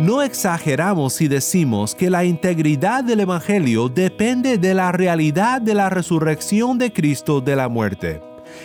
No 0.00 0.22
exageramos 0.22 1.12
si 1.12 1.28
decimos 1.28 1.94
que 1.94 2.08
la 2.08 2.24
integridad 2.24 3.04
del 3.04 3.20
Evangelio 3.20 3.90
depende 3.90 4.56
de 4.56 4.72
la 4.72 4.92
realidad 4.92 5.60
de 5.60 5.74
la 5.74 5.90
resurrección 5.90 6.78
de 6.78 6.90
Cristo 6.90 7.42
de 7.42 7.54
la 7.54 7.68
muerte. 7.68 8.22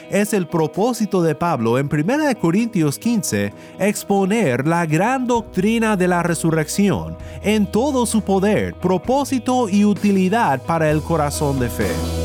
Es 0.09 0.31
el 0.31 0.47
propósito 0.47 1.21
de 1.21 1.35
Pablo 1.35 1.77
en 1.77 1.89
1 1.91 2.39
Corintios 2.39 2.97
15 2.97 3.53
exponer 3.79 4.65
la 4.65 4.85
gran 4.85 5.27
doctrina 5.27 5.97
de 5.97 6.07
la 6.07 6.23
resurrección 6.23 7.17
en 7.43 7.69
todo 7.69 8.05
su 8.05 8.21
poder, 8.21 8.73
propósito 8.75 9.67
y 9.67 9.83
utilidad 9.83 10.61
para 10.61 10.89
el 10.89 11.01
corazón 11.01 11.59
de 11.59 11.69
fe. 11.69 12.24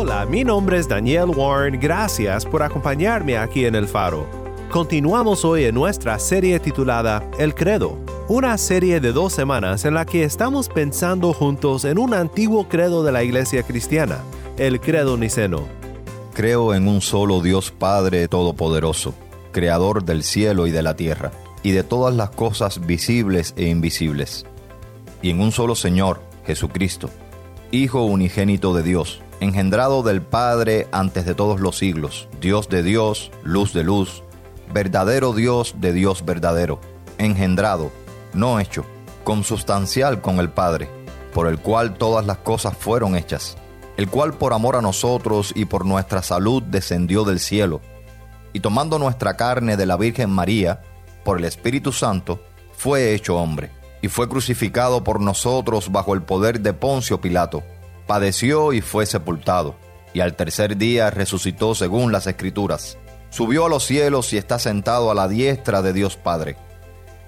Hola, 0.00 0.26
mi 0.26 0.44
nombre 0.44 0.78
es 0.78 0.86
Daniel 0.86 1.30
Warren, 1.34 1.80
gracias 1.80 2.46
por 2.46 2.62
acompañarme 2.62 3.36
aquí 3.36 3.64
en 3.64 3.74
El 3.74 3.88
Faro. 3.88 4.28
Continuamos 4.70 5.44
hoy 5.44 5.64
en 5.64 5.74
nuestra 5.74 6.20
serie 6.20 6.60
titulada 6.60 7.28
El 7.36 7.52
Credo, 7.52 7.98
una 8.28 8.56
serie 8.58 9.00
de 9.00 9.10
dos 9.10 9.32
semanas 9.32 9.84
en 9.84 9.94
la 9.94 10.06
que 10.06 10.22
estamos 10.22 10.68
pensando 10.68 11.32
juntos 11.32 11.84
en 11.84 11.98
un 11.98 12.14
antiguo 12.14 12.68
credo 12.68 13.02
de 13.02 13.10
la 13.10 13.24
Iglesia 13.24 13.64
cristiana, 13.64 14.18
el 14.56 14.80
Credo 14.80 15.16
Niceno. 15.16 15.66
Creo 16.32 16.74
en 16.74 16.86
un 16.86 17.00
solo 17.00 17.40
Dios 17.40 17.72
Padre 17.72 18.28
Todopoderoso, 18.28 19.14
Creador 19.50 20.04
del 20.04 20.22
cielo 20.22 20.68
y 20.68 20.70
de 20.70 20.82
la 20.84 20.94
tierra, 20.94 21.32
y 21.64 21.72
de 21.72 21.82
todas 21.82 22.14
las 22.14 22.30
cosas 22.30 22.86
visibles 22.86 23.52
e 23.56 23.64
invisibles, 23.64 24.46
y 25.22 25.30
en 25.30 25.40
un 25.40 25.50
solo 25.50 25.74
Señor, 25.74 26.22
Jesucristo, 26.46 27.10
Hijo 27.72 28.04
unigénito 28.04 28.72
de 28.74 28.84
Dios, 28.84 29.22
engendrado 29.40 30.02
del 30.02 30.22
Padre 30.22 30.88
antes 30.90 31.24
de 31.24 31.34
todos 31.34 31.60
los 31.60 31.78
siglos, 31.78 32.28
Dios 32.40 32.68
de 32.68 32.82
Dios, 32.82 33.30
luz 33.44 33.72
de 33.72 33.84
luz, 33.84 34.22
verdadero 34.72 35.32
Dios 35.32 35.76
de 35.78 35.92
Dios 35.92 36.24
verdadero, 36.24 36.80
engendrado, 37.18 37.90
no 38.34 38.58
hecho, 38.58 38.84
consubstancial 39.24 40.20
con 40.20 40.40
el 40.40 40.50
Padre, 40.50 40.88
por 41.32 41.46
el 41.46 41.58
cual 41.58 41.94
todas 41.94 42.26
las 42.26 42.38
cosas 42.38 42.76
fueron 42.76 43.16
hechas, 43.16 43.56
el 43.96 44.08
cual 44.08 44.34
por 44.34 44.52
amor 44.52 44.76
a 44.76 44.82
nosotros 44.82 45.52
y 45.54 45.66
por 45.66 45.86
nuestra 45.86 46.22
salud 46.22 46.62
descendió 46.62 47.24
del 47.24 47.38
cielo, 47.38 47.80
y 48.52 48.60
tomando 48.60 48.98
nuestra 48.98 49.36
carne 49.36 49.76
de 49.76 49.86
la 49.86 49.96
Virgen 49.96 50.30
María, 50.30 50.82
por 51.24 51.38
el 51.38 51.44
Espíritu 51.44 51.92
Santo, 51.92 52.40
fue 52.72 53.14
hecho 53.14 53.36
hombre, 53.36 53.70
y 54.02 54.08
fue 54.08 54.28
crucificado 54.28 55.04
por 55.04 55.20
nosotros 55.20 55.92
bajo 55.92 56.14
el 56.14 56.22
poder 56.22 56.60
de 56.60 56.72
Poncio 56.72 57.20
Pilato 57.20 57.62
padeció 58.08 58.72
y 58.72 58.80
fue 58.80 59.04
sepultado, 59.04 59.76
y 60.14 60.20
al 60.20 60.34
tercer 60.34 60.78
día 60.78 61.10
resucitó 61.10 61.74
según 61.74 62.10
las 62.10 62.26
Escrituras. 62.26 62.96
Subió 63.30 63.66
a 63.66 63.68
los 63.68 63.84
cielos 63.84 64.32
y 64.32 64.38
está 64.38 64.58
sentado 64.58 65.10
a 65.10 65.14
la 65.14 65.28
diestra 65.28 65.82
de 65.82 65.92
Dios 65.92 66.16
Padre. 66.16 66.56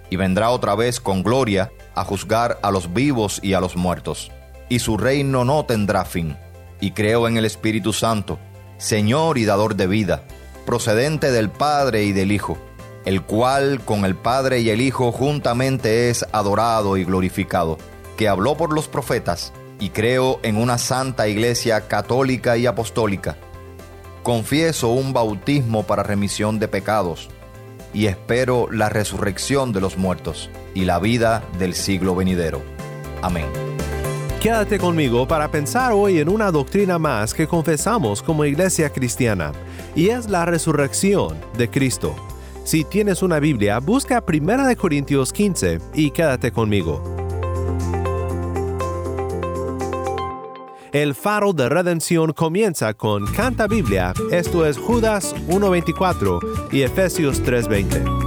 Y 0.08 0.16
vendrá 0.16 0.50
otra 0.50 0.74
vez 0.74 0.98
con 0.98 1.22
gloria 1.22 1.70
a 1.94 2.02
juzgar 2.02 2.58
a 2.62 2.70
los 2.70 2.94
vivos 2.94 3.40
y 3.42 3.52
a 3.52 3.60
los 3.60 3.76
muertos. 3.76 4.32
Y 4.70 4.78
su 4.78 4.96
reino 4.96 5.44
no 5.44 5.66
tendrá 5.66 6.06
fin. 6.06 6.36
Y 6.80 6.92
creo 6.92 7.28
en 7.28 7.36
el 7.36 7.44
Espíritu 7.44 7.92
Santo, 7.92 8.38
Señor 8.78 9.36
y 9.36 9.44
dador 9.44 9.76
de 9.76 9.86
vida, 9.86 10.22
procedente 10.64 11.30
del 11.30 11.50
Padre 11.50 12.04
y 12.04 12.12
del 12.12 12.32
Hijo, 12.32 12.56
el 13.04 13.20
cual 13.22 13.82
con 13.84 14.06
el 14.06 14.16
Padre 14.16 14.60
y 14.60 14.70
el 14.70 14.80
Hijo 14.80 15.12
juntamente 15.12 16.08
es 16.08 16.24
adorado 16.32 16.96
y 16.96 17.04
glorificado, 17.04 17.76
que 18.16 18.28
habló 18.28 18.56
por 18.56 18.72
los 18.72 18.88
profetas 18.88 19.52
y 19.80 19.90
creo 19.90 20.38
en 20.42 20.56
una 20.56 20.78
santa 20.78 21.26
iglesia 21.26 21.88
católica 21.88 22.56
y 22.56 22.66
apostólica. 22.66 23.36
Confieso 24.22 24.90
un 24.90 25.12
bautismo 25.12 25.82
para 25.84 26.02
remisión 26.02 26.58
de 26.58 26.68
pecados 26.68 27.30
y 27.92 28.06
espero 28.06 28.68
la 28.70 28.88
resurrección 28.88 29.72
de 29.72 29.80
los 29.80 29.96
muertos 29.96 30.50
y 30.74 30.84
la 30.84 31.00
vida 31.00 31.42
del 31.58 31.74
siglo 31.74 32.14
venidero. 32.14 32.62
Amén. 33.22 33.46
Quédate 34.40 34.78
conmigo 34.78 35.28
para 35.28 35.50
pensar 35.50 35.92
hoy 35.92 36.18
en 36.18 36.28
una 36.28 36.50
doctrina 36.50 36.98
más 36.98 37.34
que 37.34 37.46
confesamos 37.46 38.22
como 38.22 38.46
iglesia 38.46 38.90
cristiana, 38.90 39.52
y 39.94 40.08
es 40.08 40.30
la 40.30 40.46
resurrección 40.46 41.36
de 41.58 41.68
Cristo. 41.68 42.16
Si 42.64 42.84
tienes 42.84 43.22
una 43.22 43.38
Biblia, 43.38 43.80
busca 43.80 44.24
1 44.26 44.76
Corintios 44.78 45.32
15 45.32 45.78
y 45.92 46.10
quédate 46.10 46.52
conmigo. 46.52 47.09
El 50.92 51.14
faro 51.14 51.52
de 51.52 51.68
redención 51.68 52.32
comienza 52.32 52.94
con 52.94 53.24
Canta 53.26 53.68
Biblia, 53.68 54.12
esto 54.32 54.66
es 54.66 54.76
Judas 54.76 55.36
1.24 55.46 56.72
y 56.72 56.82
Efesios 56.82 57.40
3.20. 57.44 58.19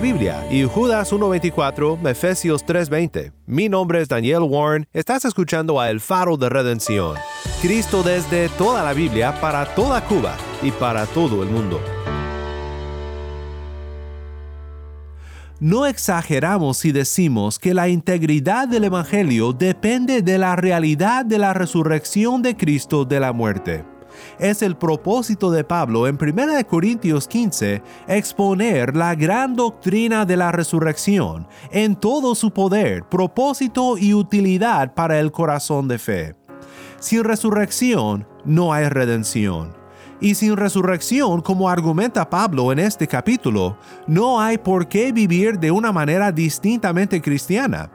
Biblia 0.00 0.46
y 0.50 0.64
Judas 0.64 1.12
1.24, 1.12 2.08
Efesios 2.08 2.64
3.20. 2.64 3.32
Mi 3.46 3.68
nombre 3.68 4.00
es 4.00 4.08
Daniel 4.08 4.42
Warren, 4.42 4.86
estás 4.94 5.26
escuchando 5.26 5.78
a 5.78 5.90
El 5.90 6.00
Faro 6.00 6.38
de 6.38 6.48
Redención. 6.48 7.16
Cristo 7.60 8.02
desde 8.02 8.48
toda 8.50 8.82
la 8.82 8.94
Biblia 8.94 9.38
para 9.42 9.66
toda 9.74 10.02
Cuba 10.06 10.36
y 10.62 10.70
para 10.70 11.04
todo 11.04 11.42
el 11.42 11.50
mundo. 11.50 11.80
No 15.60 15.84
exageramos 15.84 16.78
si 16.78 16.92
decimos 16.92 17.58
que 17.58 17.74
la 17.74 17.90
integridad 17.90 18.66
del 18.66 18.84
Evangelio 18.84 19.52
depende 19.52 20.22
de 20.22 20.38
la 20.38 20.56
realidad 20.56 21.26
de 21.26 21.36
la 21.36 21.52
resurrección 21.52 22.40
de 22.40 22.56
Cristo 22.56 23.04
de 23.04 23.20
la 23.20 23.34
muerte. 23.34 23.84
Es 24.38 24.62
el 24.62 24.76
propósito 24.76 25.50
de 25.50 25.64
Pablo 25.64 26.06
en 26.06 26.18
1 26.20 26.66
Corintios 26.66 27.28
15 27.28 27.82
exponer 28.08 28.96
la 28.96 29.14
gran 29.14 29.54
doctrina 29.54 30.24
de 30.24 30.36
la 30.36 30.52
resurrección 30.52 31.46
en 31.70 31.96
todo 31.96 32.34
su 32.34 32.50
poder, 32.50 33.04
propósito 33.04 33.98
y 33.98 34.14
utilidad 34.14 34.94
para 34.94 35.18
el 35.18 35.32
corazón 35.32 35.88
de 35.88 35.98
fe. 35.98 36.34
Sin 36.98 37.24
resurrección 37.24 38.26
no 38.44 38.72
hay 38.72 38.88
redención. 38.88 39.80
Y 40.20 40.34
sin 40.34 40.56
resurrección, 40.56 41.40
como 41.40 41.70
argumenta 41.70 42.28
Pablo 42.28 42.72
en 42.72 42.78
este 42.78 43.08
capítulo, 43.08 43.78
no 44.06 44.38
hay 44.38 44.58
por 44.58 44.86
qué 44.86 45.12
vivir 45.12 45.58
de 45.58 45.70
una 45.70 45.92
manera 45.92 46.30
distintamente 46.30 47.22
cristiana. 47.22 47.90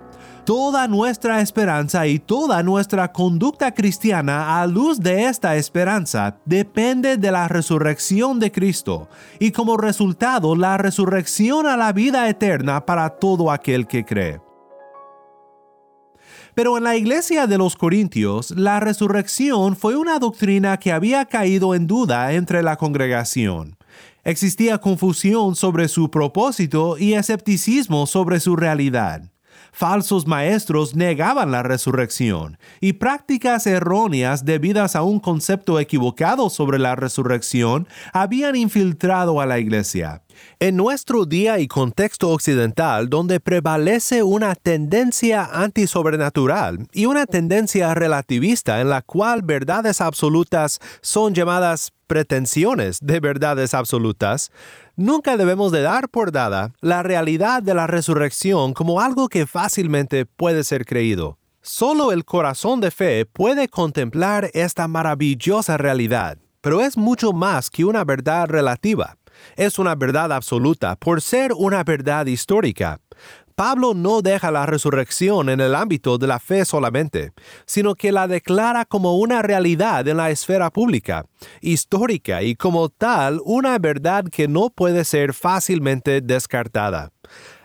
Toda 0.45 0.87
nuestra 0.87 1.41
esperanza 1.41 2.05
y 2.05 2.19
toda 2.19 2.61
nuestra 2.61 3.11
conducta 3.11 3.73
cristiana 3.73 4.61
a 4.61 4.67
luz 4.67 4.99
de 4.99 5.25
esta 5.25 5.55
esperanza 5.55 6.37
depende 6.45 7.17
de 7.17 7.31
la 7.31 7.47
resurrección 7.47 8.39
de 8.39 8.51
Cristo 8.51 9.09
y 9.39 9.49
como 9.49 9.75
resultado 9.75 10.55
la 10.55 10.77
resurrección 10.77 11.65
a 11.65 11.75
la 11.75 11.91
vida 11.93 12.29
eterna 12.29 12.85
para 12.85 13.09
todo 13.09 13.49
aquel 13.49 13.87
que 13.87 14.05
cree. 14.05 14.39
Pero 16.53 16.77
en 16.77 16.83
la 16.83 16.95
iglesia 16.95 17.47
de 17.47 17.57
los 17.57 17.75
Corintios, 17.75 18.51
la 18.51 18.79
resurrección 18.79 19.75
fue 19.75 19.97
una 19.97 20.19
doctrina 20.19 20.77
que 20.77 20.91
había 20.91 21.25
caído 21.25 21.73
en 21.73 21.87
duda 21.87 22.33
entre 22.33 22.61
la 22.61 22.77
congregación. 22.77 23.77
Existía 24.23 24.77
confusión 24.77 25.55
sobre 25.55 25.87
su 25.87 26.11
propósito 26.11 26.99
y 26.99 27.15
escepticismo 27.15 28.05
sobre 28.05 28.39
su 28.39 28.55
realidad 28.55 29.31
falsos 29.71 30.27
maestros 30.27 30.95
negaban 30.95 31.51
la 31.51 31.63
resurrección 31.63 32.57
y 32.79 32.93
prácticas 32.93 33.67
erróneas 33.67 34.45
debidas 34.45 34.95
a 34.95 35.03
un 35.03 35.19
concepto 35.19 35.79
equivocado 35.79 36.49
sobre 36.49 36.79
la 36.79 36.95
resurrección 36.95 37.87
habían 38.13 38.55
infiltrado 38.55 39.41
a 39.41 39.45
la 39.45 39.59
iglesia. 39.59 40.21
En 40.59 40.75
nuestro 40.75 41.25
día 41.25 41.59
y 41.59 41.67
contexto 41.67 42.29
occidental, 42.29 43.09
donde 43.09 43.39
prevalece 43.39 44.23
una 44.23 44.55
tendencia 44.55 45.45
antisobrenatural 45.45 46.87
y 46.91 47.05
una 47.05 47.25
tendencia 47.25 47.93
relativista 47.93 48.81
en 48.81 48.89
la 48.89 49.01
cual 49.01 49.41
verdades 49.43 50.01
absolutas 50.01 50.79
son 51.01 51.33
llamadas 51.33 51.93
pretensiones 52.07 52.99
de 53.01 53.19
verdades 53.19 53.73
absolutas, 53.73 54.51
nunca 54.95 55.37
debemos 55.37 55.71
de 55.71 55.81
dar 55.81 56.09
por 56.09 56.31
dada 56.31 56.71
la 56.81 57.03
realidad 57.03 57.63
de 57.63 57.73
la 57.73 57.87
resurrección 57.87 58.73
como 58.73 59.01
algo 59.01 59.29
que 59.29 59.47
fácilmente 59.47 60.25
puede 60.25 60.63
ser 60.63 60.85
creído. 60.85 61.37
Solo 61.61 62.11
el 62.11 62.25
corazón 62.25 62.79
de 62.79 62.91
fe 62.91 63.25
puede 63.25 63.67
contemplar 63.67 64.51
esta 64.53 64.87
maravillosa 64.87 65.77
realidad, 65.77 66.37
pero 66.61 66.81
es 66.81 66.95
mucho 66.95 67.33
más 67.33 67.69
que 67.69 67.85
una 67.85 68.03
verdad 68.03 68.47
relativa. 68.47 69.17
Es 69.55 69.79
una 69.79 69.95
verdad 69.95 70.31
absoluta 70.31 70.95
por 70.95 71.21
ser 71.21 71.53
una 71.53 71.83
verdad 71.83 72.25
histórica. 72.27 72.99
Pablo 73.55 73.93
no 73.93 74.21
deja 74.21 74.51
la 74.51 74.65
resurrección 74.65 75.47
en 75.47 75.61
el 75.61 75.75
ámbito 75.75 76.17
de 76.17 76.27
la 76.27 76.39
fe 76.39 76.65
solamente, 76.65 77.31
sino 77.65 77.95
que 77.95 78.11
la 78.11 78.27
declara 78.27 78.83
como 78.83 79.17
una 79.17 79.41
realidad 79.41 80.05
en 80.05 80.17
la 80.17 80.29
esfera 80.29 80.69
pública, 80.69 81.25
histórica 81.61 82.43
y 82.43 82.55
como 82.55 82.89
tal 82.89 83.39
una 83.45 83.79
verdad 83.79 84.25
que 84.25 84.49
no 84.49 84.69
puede 84.69 85.05
ser 85.05 85.33
fácilmente 85.33 86.19
descartada. 86.19 87.11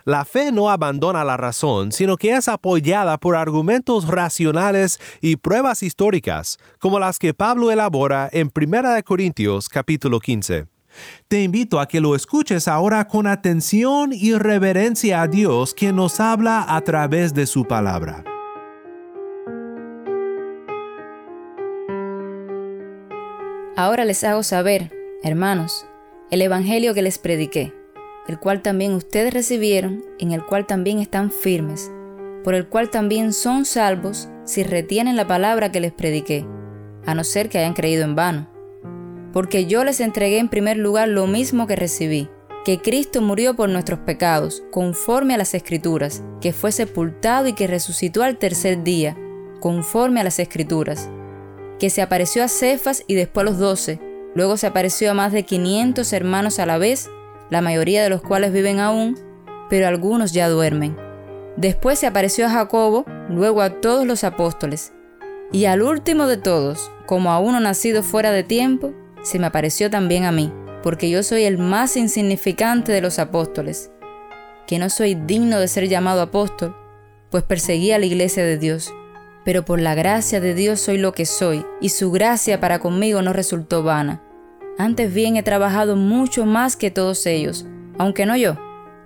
La 0.04 0.24
fe 0.24 0.52
no 0.52 0.70
abandona 0.70 1.24
la 1.24 1.36
razón, 1.36 1.90
sino 1.90 2.16
que 2.16 2.36
es 2.36 2.46
apoyada 2.46 3.18
por 3.18 3.34
argumentos 3.34 4.06
racionales 4.06 5.00
y 5.20 5.36
pruebas 5.36 5.82
históricas, 5.82 6.58
como 6.78 7.00
las 7.00 7.18
que 7.18 7.34
Pablo 7.34 7.70
elabora 7.70 8.28
en 8.32 8.50
1 8.54 9.02
Corintios 9.04 9.68
capítulo 9.68 10.20
15. 10.20 10.79
Te 11.28 11.42
invito 11.42 11.80
a 11.80 11.86
que 11.86 12.00
lo 12.00 12.16
escuches 12.16 12.66
ahora 12.68 13.06
con 13.06 13.26
atención 13.26 14.12
y 14.12 14.34
reverencia 14.34 15.22
a 15.22 15.28
Dios 15.28 15.74
quien 15.74 15.96
nos 15.96 16.20
habla 16.20 16.64
a 16.68 16.80
través 16.80 17.34
de 17.34 17.46
su 17.46 17.64
palabra. 17.64 18.24
Ahora 23.76 24.04
les 24.04 24.24
hago 24.24 24.42
saber, 24.42 24.92
hermanos, 25.22 25.86
el 26.30 26.42
Evangelio 26.42 26.94
que 26.94 27.02
les 27.02 27.18
prediqué, 27.18 27.72
el 28.28 28.38
cual 28.38 28.60
también 28.60 28.94
ustedes 28.94 29.32
recibieron, 29.32 30.04
en 30.18 30.32
el 30.32 30.44
cual 30.44 30.66
también 30.66 30.98
están 30.98 31.30
firmes, 31.30 31.90
por 32.44 32.54
el 32.54 32.68
cual 32.68 32.90
también 32.90 33.32
son 33.32 33.64
salvos 33.64 34.28
si 34.44 34.64
retienen 34.64 35.16
la 35.16 35.26
palabra 35.26 35.72
que 35.72 35.80
les 35.80 35.92
prediqué, 35.92 36.44
a 37.06 37.14
no 37.14 37.24
ser 37.24 37.48
que 37.48 37.58
hayan 37.58 37.74
creído 37.74 38.04
en 38.04 38.14
vano 38.14 38.59
porque 39.32 39.66
yo 39.66 39.84
les 39.84 40.00
entregué 40.00 40.38
en 40.38 40.48
primer 40.48 40.76
lugar 40.76 41.08
lo 41.08 41.26
mismo 41.26 41.66
que 41.66 41.76
recibí, 41.76 42.28
que 42.64 42.80
Cristo 42.80 43.22
murió 43.22 43.54
por 43.54 43.68
nuestros 43.68 44.00
pecados, 44.00 44.62
conforme 44.70 45.34
a 45.34 45.38
las 45.38 45.54
Escrituras, 45.54 46.22
que 46.40 46.52
fue 46.52 46.72
sepultado 46.72 47.48
y 47.48 47.54
que 47.54 47.66
resucitó 47.66 48.22
al 48.22 48.36
tercer 48.36 48.82
día, 48.82 49.16
conforme 49.60 50.20
a 50.20 50.24
las 50.24 50.38
Escrituras, 50.38 51.08
que 51.78 51.90
se 51.90 52.02
apareció 52.02 52.44
a 52.44 52.48
Cefas 52.48 53.02
y 53.06 53.14
después 53.14 53.46
a 53.46 53.50
los 53.50 53.58
doce, 53.58 54.00
luego 54.34 54.56
se 54.56 54.66
apareció 54.66 55.10
a 55.10 55.14
más 55.14 55.32
de 55.32 55.44
500 55.44 56.12
hermanos 56.12 56.58
a 56.58 56.66
la 56.66 56.78
vez, 56.78 57.08
la 57.48 57.62
mayoría 57.62 58.02
de 58.02 58.10
los 58.10 58.22
cuales 58.22 58.52
viven 58.52 58.78
aún, 58.78 59.18
pero 59.70 59.88
algunos 59.88 60.32
ya 60.32 60.48
duermen. 60.48 60.96
Después 61.56 61.98
se 61.98 62.06
apareció 62.06 62.46
a 62.46 62.50
Jacobo, 62.50 63.04
luego 63.28 63.62
a 63.62 63.80
todos 63.80 64.06
los 64.06 64.24
apóstoles, 64.24 64.92
y 65.52 65.64
al 65.64 65.82
último 65.82 66.26
de 66.26 66.36
todos, 66.36 66.90
como 67.06 67.32
a 67.32 67.40
uno 67.40 67.58
nacido 67.58 68.02
fuera 68.02 68.30
de 68.30 68.44
tiempo, 68.44 68.92
se 69.22 69.38
me 69.38 69.46
apareció 69.46 69.90
también 69.90 70.24
a 70.24 70.32
mí, 70.32 70.52
porque 70.82 71.10
yo 71.10 71.22
soy 71.22 71.44
el 71.44 71.58
más 71.58 71.96
insignificante 71.96 72.92
de 72.92 73.00
los 73.00 73.18
apóstoles, 73.18 73.90
que 74.66 74.78
no 74.78 74.88
soy 74.88 75.14
digno 75.14 75.58
de 75.58 75.68
ser 75.68 75.88
llamado 75.88 76.22
apóstol, 76.22 76.76
pues 77.30 77.42
perseguí 77.44 77.92
a 77.92 77.98
la 77.98 78.06
iglesia 78.06 78.44
de 78.44 78.58
Dios. 78.58 78.92
Pero 79.44 79.64
por 79.64 79.80
la 79.80 79.94
gracia 79.94 80.40
de 80.40 80.54
Dios 80.54 80.80
soy 80.80 80.98
lo 80.98 81.12
que 81.12 81.26
soy, 81.26 81.64
y 81.80 81.90
su 81.90 82.10
gracia 82.10 82.60
para 82.60 82.78
conmigo 82.78 83.22
no 83.22 83.32
resultó 83.32 83.82
vana. 83.82 84.22
Antes 84.78 85.12
bien 85.12 85.36
he 85.36 85.42
trabajado 85.42 85.96
mucho 85.96 86.46
más 86.46 86.76
que 86.76 86.90
todos 86.90 87.26
ellos, 87.26 87.66
aunque 87.98 88.26
no 88.26 88.36
yo, 88.36 88.56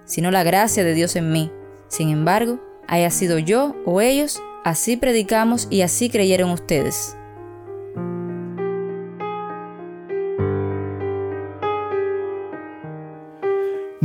sino 0.04 0.30
la 0.30 0.42
gracia 0.42 0.84
de 0.84 0.94
Dios 0.94 1.16
en 1.16 1.32
mí. 1.32 1.50
Sin 1.88 2.10
embargo, 2.10 2.60
haya 2.86 3.10
sido 3.10 3.38
yo 3.38 3.74
o 3.84 4.00
ellos, 4.00 4.40
así 4.64 4.96
predicamos 4.96 5.66
y 5.70 5.82
así 5.82 6.10
creyeron 6.10 6.50
ustedes. 6.50 7.16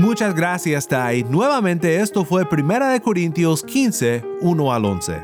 Muchas 0.10 0.34
gracias, 0.34 0.88
Tai. 0.88 1.24
Nuevamente 1.26 2.02
esto 2.02 2.26
fue 2.26 2.44
1 2.52 3.00
Corintios 3.04 3.62
15, 3.62 4.24
1 4.42 4.74
al 4.74 4.86
11. 4.86 5.22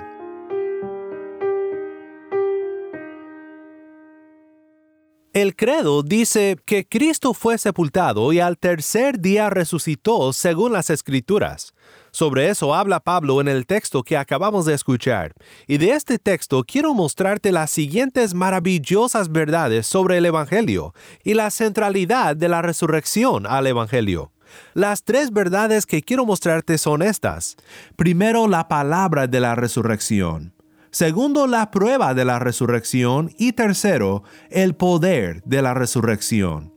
El 5.34 5.56
credo 5.56 6.04
dice 6.04 6.58
que 6.66 6.86
Cristo 6.88 7.34
fue 7.34 7.58
sepultado 7.58 8.32
y 8.32 8.40
al 8.40 8.60
tercer 8.60 9.20
día 9.20 9.50
resucitó 9.50 10.32
según 10.34 10.74
las 10.74 10.92
escrituras. 10.92 11.74
Sobre 12.12 12.50
eso 12.50 12.76
habla 12.76 13.00
Pablo 13.00 13.42
en 13.42 13.48
el 13.48 13.66
texto 13.66 14.04
que 14.04 14.18
acabamos 14.18 14.66
de 14.66 14.76
escuchar. 14.76 15.34
Y 15.66 15.80
de 15.80 15.94
este 15.94 16.20
texto 16.20 16.64
quiero 16.64 16.94
mostrarte 16.94 17.52
las 17.52 17.72
siguientes 17.72 18.36
maravillosas 18.36 19.32
verdades 19.32 19.88
sobre 19.88 20.20
el 20.20 20.28
Evangelio 20.28 20.94
y 21.24 21.34
la 21.34 21.50
centralidad 21.50 22.36
de 22.36 22.50
la 22.50 22.62
resurrección 22.62 23.48
al 23.48 23.66
Evangelio. 23.66 24.32
Las 24.74 25.04
tres 25.04 25.32
verdades 25.32 25.86
que 25.86 26.02
quiero 26.02 26.26
mostrarte 26.26 26.78
son 26.78 27.02
estas. 27.02 27.56
Primero, 27.96 28.48
la 28.48 28.68
palabra 28.68 29.28
de 29.28 29.40
la 29.40 29.56
resurrección. 29.56 30.54
Segundo, 30.92 31.46
la 31.46 31.72
prueba 31.72 32.14
de 32.14 32.24
la 32.24 32.40
resurrección. 32.40 33.32
Y 33.38 33.52
tercero, 33.52 34.24
el 34.50 34.76
poder 34.76 35.44
de 35.44 35.62
la 35.62 35.74
resurrección. 35.74 36.76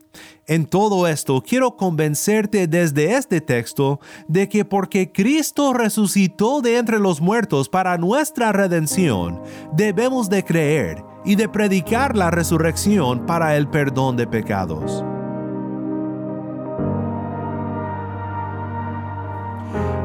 En 0.49 0.65
todo 0.65 1.07
esto 1.07 1.43
quiero 1.45 1.77
convencerte 1.77 2.65
desde 2.67 3.15
este 3.15 3.39
texto 3.39 3.99
de 4.27 4.49
que 4.49 4.65
porque 4.65 5.11
Cristo 5.11 5.73
resucitó 5.73 6.61
de 6.61 6.77
entre 6.77 6.97
los 6.97 7.21
muertos 7.21 7.69
para 7.69 7.99
nuestra 7.99 8.51
redención, 8.51 9.41
debemos 9.73 10.27
de 10.27 10.43
creer 10.43 11.03
y 11.23 11.35
de 11.35 11.49
predicar 11.49 12.17
la 12.17 12.31
resurrección 12.31 13.27
para 13.27 13.57
el 13.57 13.67
perdón 13.69 14.17
de 14.17 14.25
pecados. 14.25 15.03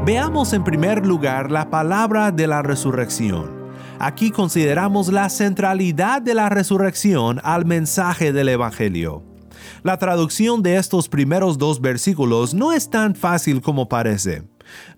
Veamos 0.04 0.52
en 0.52 0.62
primer 0.64 1.06
lugar 1.06 1.50
la 1.50 1.70
palabra 1.70 2.30
de 2.30 2.46
la 2.46 2.60
resurrección. 2.60 3.50
Aquí 3.98 4.30
consideramos 4.30 5.10
la 5.10 5.30
centralidad 5.30 6.20
de 6.20 6.34
la 6.34 6.50
resurrección 6.50 7.40
al 7.42 7.64
mensaje 7.64 8.30
del 8.30 8.50
Evangelio. 8.50 9.22
La 9.82 9.96
traducción 9.96 10.62
de 10.62 10.76
estos 10.76 11.08
primeros 11.08 11.56
dos 11.56 11.80
versículos 11.80 12.52
no 12.52 12.74
es 12.74 12.90
tan 12.90 13.14
fácil 13.14 13.62
como 13.62 13.88
parece. 13.88 14.42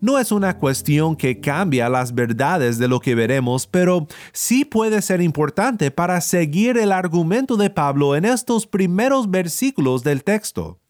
No 0.01 0.19
es 0.19 0.33
una 0.33 0.59
cuestión 0.59 1.15
que 1.15 1.39
cambia 1.39 1.89
las 1.89 2.13
verdades 2.13 2.77
de 2.79 2.89
lo 2.89 2.99
que 2.99 3.15
veremos, 3.15 3.69
pero 3.69 4.09
sí 4.33 4.65
puede 4.65 5.03
ser 5.03 5.21
importante 5.21 5.93
para 5.93 6.21
seguir 6.21 6.79
el 6.79 6.91
argumento 6.91 7.57
de 7.57 7.71
Pablo 7.71 8.17
en 8.17 8.25
estos 8.25 8.67
primeros 8.67 9.31
versículos 9.31 10.03
del 10.03 10.25
texto. 10.25 10.81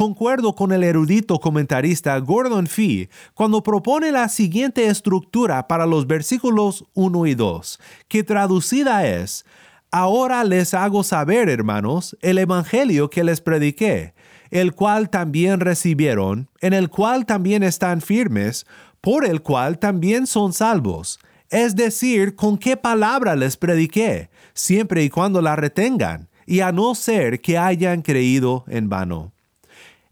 Concuerdo 0.00 0.54
con 0.54 0.72
el 0.72 0.82
erudito 0.82 1.38
comentarista 1.40 2.16
Gordon 2.20 2.66
Fee 2.66 3.10
cuando 3.34 3.62
propone 3.62 4.10
la 4.10 4.30
siguiente 4.30 4.86
estructura 4.86 5.68
para 5.68 5.84
los 5.84 6.06
versículos 6.06 6.86
1 6.94 7.26
y 7.26 7.34
2, 7.34 7.78
que 8.08 8.24
traducida 8.24 9.06
es, 9.06 9.44
Ahora 9.90 10.42
les 10.44 10.72
hago 10.72 11.04
saber, 11.04 11.50
hermanos, 11.50 12.16
el 12.22 12.38
Evangelio 12.38 13.10
que 13.10 13.24
les 13.24 13.42
prediqué, 13.42 14.14
el 14.50 14.72
cual 14.72 15.10
también 15.10 15.60
recibieron, 15.60 16.48
en 16.62 16.72
el 16.72 16.88
cual 16.88 17.26
también 17.26 17.62
están 17.62 18.00
firmes, 18.00 18.64
por 19.02 19.26
el 19.26 19.42
cual 19.42 19.78
también 19.78 20.26
son 20.26 20.54
salvos. 20.54 21.20
Es 21.50 21.76
decir, 21.76 22.36
con 22.36 22.56
qué 22.56 22.78
palabra 22.78 23.36
les 23.36 23.58
prediqué, 23.58 24.30
siempre 24.54 25.04
y 25.04 25.10
cuando 25.10 25.42
la 25.42 25.56
retengan, 25.56 26.30
y 26.46 26.60
a 26.60 26.72
no 26.72 26.94
ser 26.94 27.42
que 27.42 27.58
hayan 27.58 28.00
creído 28.00 28.64
en 28.66 28.88
vano. 28.88 29.34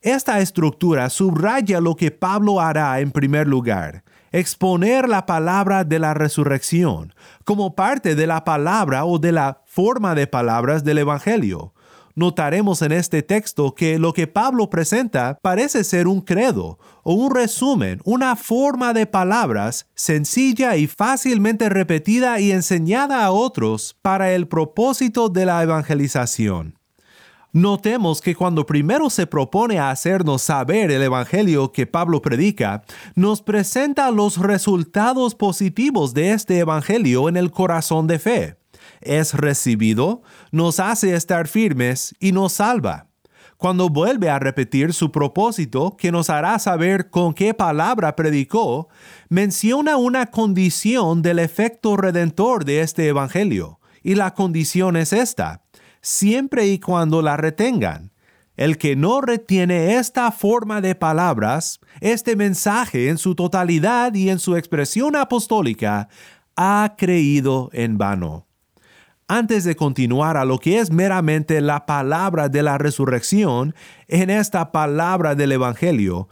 Esta 0.01 0.39
estructura 0.41 1.11
subraya 1.11 1.81
lo 1.81 1.97
que 1.97 2.11
Pablo 2.11 2.61
hará 2.61 3.01
en 3.01 3.11
primer 3.11 3.49
lugar 3.49 4.05
exponer 4.33 5.09
la 5.09 5.27
palabra 5.27 5.85
de 5.85 5.99
la 5.99 6.15
resurrección 6.15 7.15
como 7.45 7.75
parte 7.75 8.15
de 8.15 8.27
la 8.27 8.45
palabra 8.45 9.05
o 9.05 9.19
de 9.19 9.33
la 9.33 9.63
forma 9.67 10.15
de 10.15 10.27
palabras 10.27 10.85
del 10.85 10.99
Evangelio. 10.99 11.73
Notaremos 12.15 12.83
en 12.83 12.91
este 12.91 13.23
texto 13.23 13.75
que 13.77 13.99
lo 13.99 14.13
que 14.13 14.27
Pablo 14.27 14.71
presenta 14.71 15.39
parece 15.41 15.85
ser 15.85 16.09
un 16.09 16.21
credo 16.21 16.79
o 17.05 17.15
un 17.15 17.33
resumen, 17.33 18.01
una 18.05 18.35
forma 18.35 18.93
de 18.93 19.07
palabras 19.07 19.87
sencilla 19.95 20.77
y 20.77 20.89
fácilmente 20.89 21.69
repetida 21.69 22.41
y 22.41 22.51
enseñada 22.51 23.25
a 23.25 23.31
otros 23.31 23.97
para 24.03 24.33
el 24.33 24.49
propósito 24.49 25.29
de 25.29 25.47
la 25.47 25.63
evangelización. 25.63 26.78
Notemos 27.59 28.21
que 28.21 28.37
cuando 28.37 28.67
primero 28.67 29.11
se 29.11 29.27
propone 29.27 29.81
a 29.81 29.91
hacernos 29.91 30.43
saber 30.43 30.93
el 30.93 31.03
Evangelio 31.03 31.73
que 31.73 31.89
Pablo 31.89 32.23
predica, 32.23 32.85
nos 33.17 33.43
presenta 33.43 34.13
los 34.13 34.37
resultados 34.37 35.35
positivos 35.35 36.15
de 36.15 36.31
este 36.35 36.61
Evangelio 36.61 37.29
en 37.29 37.37
el 37.37 37.51
corazón 37.51 38.07
de 38.07 38.21
fe. 38.21 38.59
Es 39.01 39.35
recibido, 39.35 40.23
nos 40.53 40.79
hace 40.79 41.17
estar 41.17 41.49
firmes 41.49 42.15
y 42.21 42.31
nos 42.31 42.53
salva. 42.53 43.09
Cuando 43.57 43.89
vuelve 43.89 44.31
a 44.31 44.39
repetir 44.39 44.93
su 44.93 45.11
propósito, 45.11 45.97
que 45.97 46.13
nos 46.13 46.31
hará 46.31 46.61
saber 46.61 47.11
con 47.11 47.35
qué 47.35 47.55
palabra 47.55 48.15
predicó, 48.15 48.89
menciona 49.31 49.97
una 49.97 50.27
condición 50.27 51.23
del 51.23 51.41
efecto 51.41 51.97
redentor 51.97 52.65
de 52.65 52.83
este 52.83 53.09
Evangelio, 53.09 53.81
y 54.05 54.15
la 54.15 54.33
condición 54.33 54.97
es 54.97 55.13
esta 55.13 55.65
siempre 56.01 56.67
y 56.67 56.79
cuando 56.79 57.23
la 57.23 57.37
retengan. 57.37 58.13
El 58.57 58.77
que 58.77 58.97
no 58.97 59.21
retiene 59.21 59.97
esta 59.97 60.33
forma 60.33 60.81
de 60.81 60.97
palabras, 60.97 61.81
este 62.01 62.35
mensaje 62.35 63.09
en 63.09 63.19
su 63.19 63.35
totalidad 63.35 64.15
y 64.15 64.31
en 64.31 64.41
su 64.41 64.57
expresión 64.57 65.15
apostólica, 65.15 66.09
ha 66.57 66.95
creído 66.99 67.71
en 67.73 67.99
vano. 67.99 68.49
Antes 69.29 69.63
de 69.65 69.77
continuar 69.77 70.37
a 70.37 70.45
lo 70.45 70.59
que 70.59 70.79
es 70.79 70.91
meramente 70.91 71.61
la 71.61 71.85
palabra 71.85 72.49
de 72.49 72.63
la 72.63 72.79
resurrección 72.79 73.75
en 74.09 74.31
esta 74.31 74.73
palabra 74.73 75.35
del 75.35 75.53
Evangelio, 75.53 76.29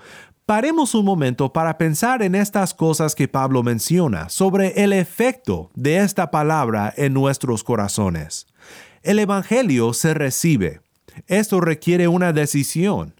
paremos 0.46 0.94
un 0.94 1.04
momento 1.04 1.52
para 1.52 1.76
pensar 1.76 2.22
en 2.22 2.34
estas 2.34 2.72
cosas 2.72 3.14
que 3.14 3.28
Pablo 3.28 3.62
menciona 3.62 4.30
sobre 4.30 4.82
el 4.82 4.92
efecto 4.94 5.70
de 5.74 5.98
esta 5.98 6.30
palabra 6.30 6.92
en 6.96 7.12
nuestros 7.12 7.62
corazones. 7.62 8.46
El 9.06 9.20
Evangelio 9.20 9.92
se 9.92 10.14
recibe. 10.14 10.80
Esto 11.28 11.60
requiere 11.60 12.08
una 12.08 12.32
decisión. 12.32 13.14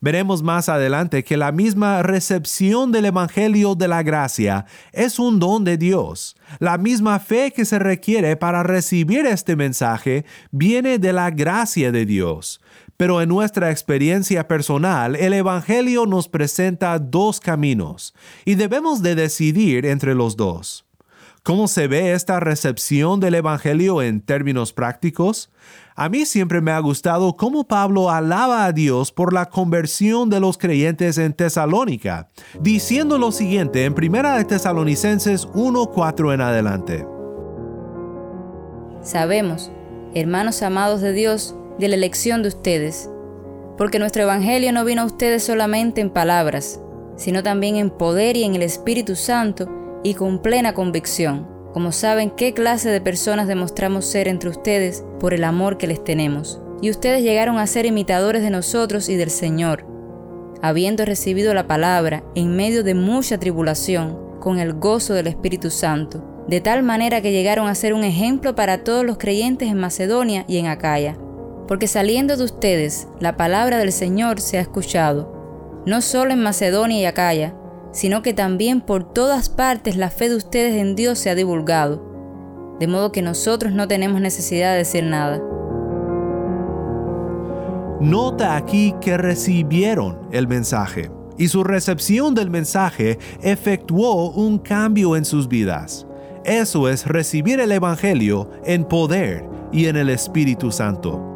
Veremos 0.00 0.40
más 0.40 0.68
adelante 0.68 1.24
que 1.24 1.36
la 1.36 1.50
misma 1.50 2.00
recepción 2.04 2.92
del 2.92 3.06
Evangelio 3.06 3.74
de 3.74 3.88
la 3.88 4.04
gracia 4.04 4.66
es 4.92 5.18
un 5.18 5.40
don 5.40 5.64
de 5.64 5.76
Dios. 5.78 6.36
La 6.60 6.78
misma 6.78 7.18
fe 7.18 7.50
que 7.50 7.64
se 7.64 7.80
requiere 7.80 8.36
para 8.36 8.62
recibir 8.62 9.26
este 9.26 9.56
mensaje 9.56 10.24
viene 10.52 11.00
de 11.00 11.12
la 11.12 11.32
gracia 11.32 11.90
de 11.90 12.06
Dios. 12.06 12.60
Pero 12.96 13.20
en 13.20 13.28
nuestra 13.28 13.72
experiencia 13.72 14.46
personal, 14.46 15.16
el 15.16 15.32
Evangelio 15.32 16.06
nos 16.06 16.28
presenta 16.28 17.00
dos 17.00 17.40
caminos 17.40 18.14
y 18.44 18.54
debemos 18.54 19.02
de 19.02 19.16
decidir 19.16 19.86
entre 19.86 20.14
los 20.14 20.36
dos. 20.36 20.84
¿Cómo 21.44 21.66
se 21.66 21.88
ve 21.88 22.12
esta 22.12 22.38
recepción 22.38 23.18
del 23.18 23.34
Evangelio 23.34 24.00
en 24.00 24.20
términos 24.20 24.72
prácticos? 24.72 25.50
A 25.96 26.08
mí 26.08 26.24
siempre 26.24 26.60
me 26.60 26.70
ha 26.70 26.78
gustado 26.78 27.36
cómo 27.36 27.66
Pablo 27.66 28.10
alaba 28.10 28.64
a 28.64 28.70
Dios 28.70 29.10
por 29.10 29.32
la 29.32 29.46
conversión 29.46 30.30
de 30.30 30.38
los 30.38 30.56
creyentes 30.56 31.18
en 31.18 31.32
Tesalónica, 31.32 32.30
diciendo 32.60 33.18
lo 33.18 33.32
siguiente 33.32 33.84
en 33.84 33.92
1 33.92 34.36
de 34.36 34.44
Tesalonicenses 34.44 35.48
1:4 35.48 36.32
en 36.32 36.40
adelante. 36.42 37.04
Sabemos, 39.00 39.72
hermanos 40.14 40.62
amados 40.62 41.00
de 41.00 41.12
Dios, 41.12 41.56
de 41.76 41.88
la 41.88 41.96
elección 41.96 42.42
de 42.42 42.50
ustedes, 42.50 43.10
porque 43.76 43.98
nuestro 43.98 44.22
Evangelio 44.22 44.72
no 44.72 44.84
vino 44.84 45.02
a 45.02 45.06
ustedes 45.06 45.42
solamente 45.42 46.02
en 46.02 46.10
palabras, 46.10 46.80
sino 47.16 47.42
también 47.42 47.74
en 47.74 47.90
poder 47.90 48.36
y 48.36 48.44
en 48.44 48.54
el 48.54 48.62
Espíritu 48.62 49.16
Santo, 49.16 49.81
y 50.02 50.14
con 50.14 50.40
plena 50.40 50.74
convicción, 50.74 51.48
como 51.72 51.92
saben 51.92 52.30
qué 52.30 52.52
clase 52.52 52.90
de 52.90 53.00
personas 53.00 53.48
demostramos 53.48 54.04
ser 54.04 54.28
entre 54.28 54.50
ustedes 54.50 55.04
por 55.20 55.32
el 55.34 55.44
amor 55.44 55.78
que 55.78 55.86
les 55.86 56.02
tenemos. 56.02 56.60
Y 56.80 56.90
ustedes 56.90 57.22
llegaron 57.22 57.58
a 57.58 57.66
ser 57.66 57.86
imitadores 57.86 58.42
de 58.42 58.50
nosotros 58.50 59.08
y 59.08 59.16
del 59.16 59.30
Señor, 59.30 59.86
habiendo 60.60 61.04
recibido 61.04 61.54
la 61.54 61.66
palabra 61.66 62.24
en 62.34 62.56
medio 62.56 62.82
de 62.82 62.94
mucha 62.94 63.38
tribulación, 63.38 64.18
con 64.40 64.58
el 64.58 64.74
gozo 64.74 65.14
del 65.14 65.28
Espíritu 65.28 65.70
Santo, 65.70 66.44
de 66.48 66.60
tal 66.60 66.82
manera 66.82 67.20
que 67.20 67.30
llegaron 67.30 67.68
a 67.68 67.74
ser 67.76 67.94
un 67.94 68.02
ejemplo 68.02 68.56
para 68.56 68.82
todos 68.82 69.04
los 69.04 69.16
creyentes 69.16 69.68
en 69.68 69.78
Macedonia 69.78 70.44
y 70.48 70.58
en 70.58 70.66
Acaya. 70.66 71.16
Porque 71.68 71.86
saliendo 71.86 72.36
de 72.36 72.42
ustedes, 72.42 73.06
la 73.20 73.36
palabra 73.36 73.78
del 73.78 73.92
Señor 73.92 74.40
se 74.40 74.58
ha 74.58 74.60
escuchado, 74.60 75.82
no 75.86 76.02
solo 76.02 76.32
en 76.32 76.42
Macedonia 76.42 76.98
y 76.98 77.04
Acaya, 77.04 77.54
sino 77.92 78.22
que 78.22 78.32
también 78.32 78.80
por 78.80 79.12
todas 79.12 79.48
partes 79.48 79.96
la 79.96 80.10
fe 80.10 80.28
de 80.28 80.36
ustedes 80.36 80.74
en 80.74 80.96
Dios 80.96 81.18
se 81.18 81.30
ha 81.30 81.34
divulgado, 81.34 82.76
de 82.80 82.86
modo 82.86 83.12
que 83.12 83.22
nosotros 83.22 83.72
no 83.72 83.86
tenemos 83.86 84.20
necesidad 84.20 84.72
de 84.72 84.78
decir 84.78 85.04
nada. 85.04 85.40
Nota 88.00 88.56
aquí 88.56 88.94
que 89.00 89.16
recibieron 89.16 90.18
el 90.32 90.48
mensaje 90.48 91.10
y 91.38 91.48
su 91.48 91.62
recepción 91.62 92.34
del 92.34 92.50
mensaje 92.50 93.18
efectuó 93.42 94.30
un 94.30 94.58
cambio 94.58 95.16
en 95.16 95.24
sus 95.24 95.48
vidas. 95.48 96.06
Eso 96.44 96.88
es 96.88 97.06
recibir 97.06 97.60
el 97.60 97.70
Evangelio 97.70 98.50
en 98.64 98.84
poder 98.84 99.44
y 99.70 99.86
en 99.86 99.96
el 99.96 100.10
Espíritu 100.10 100.72
Santo. 100.72 101.31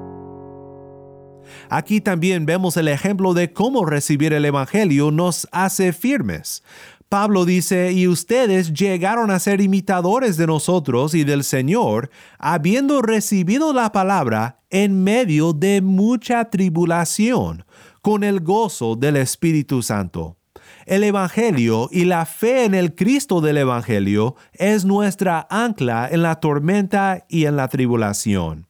Aquí 1.68 2.00
también 2.00 2.46
vemos 2.46 2.76
el 2.76 2.88
ejemplo 2.88 3.34
de 3.34 3.52
cómo 3.52 3.84
recibir 3.84 4.32
el 4.32 4.44
Evangelio 4.44 5.10
nos 5.10 5.48
hace 5.52 5.92
firmes. 5.92 6.62
Pablo 7.08 7.44
dice, 7.44 7.92
y 7.92 8.08
ustedes 8.08 8.72
llegaron 8.72 9.30
a 9.30 9.38
ser 9.38 9.60
imitadores 9.60 10.36
de 10.36 10.46
nosotros 10.46 11.14
y 11.14 11.22
del 11.22 11.44
Señor, 11.44 12.10
habiendo 12.38 13.00
recibido 13.00 13.72
la 13.72 13.92
palabra 13.92 14.60
en 14.70 15.04
medio 15.04 15.52
de 15.52 15.82
mucha 15.82 16.50
tribulación, 16.50 17.64
con 18.02 18.24
el 18.24 18.40
gozo 18.40 18.96
del 18.96 19.16
Espíritu 19.16 19.82
Santo. 19.82 20.36
El 20.84 21.04
Evangelio 21.04 21.88
y 21.92 22.04
la 22.04 22.26
fe 22.26 22.64
en 22.64 22.74
el 22.74 22.94
Cristo 22.94 23.40
del 23.40 23.58
Evangelio 23.58 24.36
es 24.52 24.84
nuestra 24.84 25.46
ancla 25.48 26.08
en 26.10 26.22
la 26.22 26.36
tormenta 26.36 27.24
y 27.28 27.46
en 27.46 27.56
la 27.56 27.68
tribulación. 27.68 28.66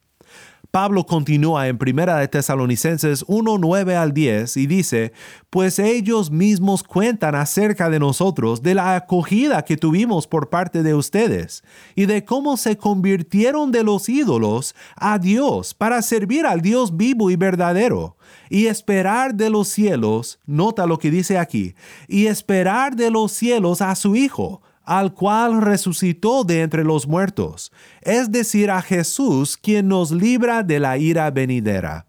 Pablo 0.76 1.06
continúa 1.06 1.68
en 1.68 1.78
Primera 1.78 2.18
de 2.18 2.28
Tesalonicenses 2.28 3.24
1, 3.28 3.56
9 3.56 3.96
al 3.96 4.12
10 4.12 4.58
y 4.58 4.66
dice, 4.66 5.14
pues 5.48 5.78
ellos 5.78 6.30
mismos 6.30 6.82
cuentan 6.82 7.34
acerca 7.34 7.88
de 7.88 7.98
nosotros, 7.98 8.60
de 8.62 8.74
la 8.74 8.94
acogida 8.94 9.64
que 9.64 9.78
tuvimos 9.78 10.26
por 10.26 10.50
parte 10.50 10.82
de 10.82 10.92
ustedes, 10.92 11.64
y 11.94 12.04
de 12.04 12.26
cómo 12.26 12.58
se 12.58 12.76
convirtieron 12.76 13.72
de 13.72 13.84
los 13.84 14.10
ídolos 14.10 14.74
a 14.96 15.18
Dios 15.18 15.72
para 15.72 16.02
servir 16.02 16.44
al 16.44 16.60
Dios 16.60 16.94
vivo 16.94 17.30
y 17.30 17.36
verdadero, 17.36 18.18
y 18.50 18.66
esperar 18.66 19.34
de 19.34 19.48
los 19.48 19.68
cielos, 19.68 20.40
nota 20.44 20.84
lo 20.84 20.98
que 20.98 21.10
dice 21.10 21.38
aquí, 21.38 21.74
y 22.06 22.26
esperar 22.26 22.96
de 22.96 23.10
los 23.10 23.32
cielos 23.32 23.80
a 23.80 23.94
su 23.94 24.14
Hijo, 24.14 24.60
al 24.86 25.12
cual 25.12 25.60
resucitó 25.60 26.44
de 26.44 26.62
entre 26.62 26.84
los 26.84 27.06
muertos, 27.06 27.72
es 28.00 28.32
decir, 28.32 28.70
a 28.70 28.80
Jesús 28.80 29.56
quien 29.56 29.88
nos 29.88 30.12
libra 30.12 30.62
de 30.62 30.80
la 30.80 30.96
ira 30.96 31.30
venidera. 31.30 32.06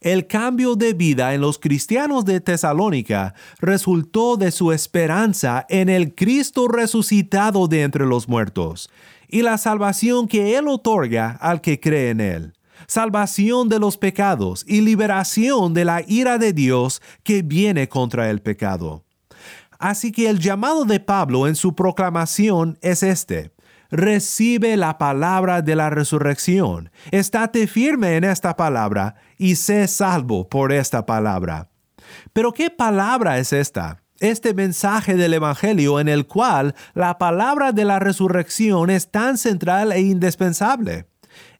El 0.00 0.26
cambio 0.26 0.76
de 0.76 0.94
vida 0.94 1.34
en 1.34 1.42
los 1.42 1.58
cristianos 1.58 2.24
de 2.24 2.40
Tesalónica 2.40 3.34
resultó 3.58 4.36
de 4.36 4.50
su 4.50 4.72
esperanza 4.72 5.66
en 5.68 5.90
el 5.90 6.14
Cristo 6.14 6.68
resucitado 6.68 7.68
de 7.68 7.82
entre 7.82 8.06
los 8.06 8.26
muertos 8.26 8.88
y 9.28 9.42
la 9.42 9.58
salvación 9.58 10.26
que 10.26 10.56
Él 10.56 10.68
otorga 10.68 11.36
al 11.40 11.60
que 11.60 11.80
cree 11.80 12.10
en 12.10 12.20
Él. 12.20 12.52
Salvación 12.86 13.68
de 13.68 13.78
los 13.78 13.98
pecados 13.98 14.64
y 14.66 14.80
liberación 14.80 15.74
de 15.74 15.84
la 15.84 16.02
ira 16.06 16.38
de 16.38 16.52
Dios 16.52 17.02
que 17.22 17.42
viene 17.42 17.88
contra 17.88 18.30
el 18.30 18.40
pecado. 18.40 19.04
Así 19.80 20.12
que 20.12 20.28
el 20.28 20.38
llamado 20.38 20.84
de 20.84 21.00
Pablo 21.00 21.48
en 21.48 21.56
su 21.56 21.74
proclamación 21.74 22.78
es 22.82 23.02
este. 23.02 23.50
recibe 23.92 24.76
la 24.76 24.98
palabra 24.98 25.62
de 25.62 25.74
la 25.74 25.90
resurrección. 25.90 26.92
Estate 27.10 27.66
firme 27.66 28.16
en 28.16 28.22
esta 28.22 28.54
palabra 28.54 29.16
y 29.36 29.56
sé 29.56 29.88
salvo 29.88 30.48
por 30.48 30.70
esta 30.70 31.06
palabra. 31.06 31.70
Pero 32.32 32.52
¿qué 32.52 32.70
palabra 32.70 33.38
es 33.38 33.52
esta? 33.52 34.02
Este 34.20 34.54
mensaje 34.54 35.16
del 35.16 35.34
Evangelio 35.34 35.98
en 35.98 36.08
el 36.08 36.28
cual 36.28 36.76
la 36.94 37.18
palabra 37.18 37.72
de 37.72 37.84
la 37.84 37.98
resurrección 37.98 38.90
es 38.90 39.10
tan 39.10 39.38
central 39.38 39.90
e 39.90 40.00
indispensable. 40.02 41.06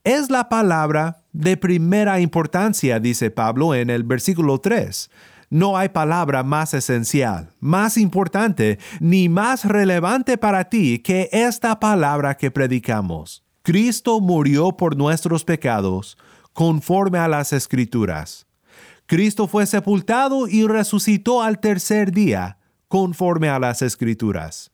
Es 0.05 0.31
la 0.31 0.49
palabra 0.49 1.25
de 1.33 1.57
primera 1.57 2.21
importancia, 2.21 3.01
dice 3.01 3.31
Pablo 3.31 3.75
en 3.75 3.91
el 3.91 4.05
versículo 4.05 4.61
3. 4.61 5.11
No 5.53 5.77
hay 5.77 5.89
palabra 5.89 6.45
más 6.45 6.75
esencial, 6.75 7.51
más 7.59 7.97
importante, 7.97 8.79
ni 9.01 9.29
más 9.29 9.65
relevante 9.65 10.39
para 10.39 10.69
ti 10.71 11.01
que 11.01 11.29
esta 11.33 11.81
palabra 11.81 12.37
que 12.37 12.53
predicamos. 12.53 13.43
Cristo 13.63 14.21
murió 14.21 14.77
por 14.77 14.97
nuestros 14.97 15.45
pecados, 15.45 16.17
conforme 16.53 17.19
a 17.19 17.27
las 17.27 17.53
escrituras. 17.53 18.47
Cristo 19.07 19.49
fue 19.49 19.67
sepultado 19.67 20.47
y 20.47 20.69
resucitó 20.69 21.43
al 21.43 21.59
tercer 21.59 22.13
día, 22.13 22.59
conforme 22.87 23.49
a 23.49 23.59
las 23.59 23.83
escrituras. 23.83 24.70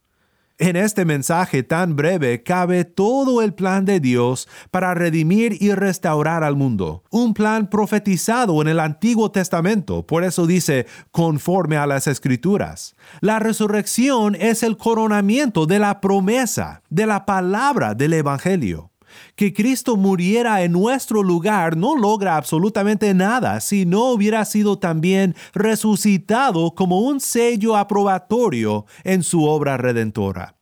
En 0.58 0.74
este 0.74 1.04
mensaje 1.04 1.62
tan 1.62 1.96
breve 1.96 2.42
cabe 2.42 2.86
todo 2.86 3.42
el 3.42 3.52
plan 3.52 3.84
de 3.84 4.00
Dios 4.00 4.48
para 4.70 4.94
redimir 4.94 5.58
y 5.60 5.74
restaurar 5.74 6.42
al 6.42 6.56
mundo, 6.56 7.04
un 7.10 7.34
plan 7.34 7.68
profetizado 7.68 8.62
en 8.62 8.68
el 8.68 8.80
Antiguo 8.80 9.30
Testamento, 9.30 10.06
por 10.06 10.24
eso 10.24 10.46
dice 10.46 10.86
conforme 11.10 11.76
a 11.76 11.86
las 11.86 12.06
escrituras. 12.06 12.96
La 13.20 13.38
resurrección 13.38 14.34
es 14.34 14.62
el 14.62 14.78
coronamiento 14.78 15.66
de 15.66 15.78
la 15.78 16.00
promesa, 16.00 16.82
de 16.88 17.04
la 17.04 17.26
palabra 17.26 17.94
del 17.94 18.14
Evangelio. 18.14 18.92
Que 19.34 19.52
Cristo 19.52 19.96
muriera 19.96 20.62
en 20.62 20.72
nuestro 20.72 21.22
lugar 21.22 21.76
no 21.76 21.96
logra 21.96 22.36
absolutamente 22.36 23.12
nada 23.14 23.60
si 23.60 23.86
no 23.86 24.10
hubiera 24.10 24.44
sido 24.44 24.78
también 24.78 25.34
resucitado 25.52 26.74
como 26.74 27.00
un 27.00 27.20
sello 27.20 27.76
aprobatorio 27.76 28.86
en 29.04 29.22
su 29.22 29.44
obra 29.44 29.76
redentora. 29.76 30.56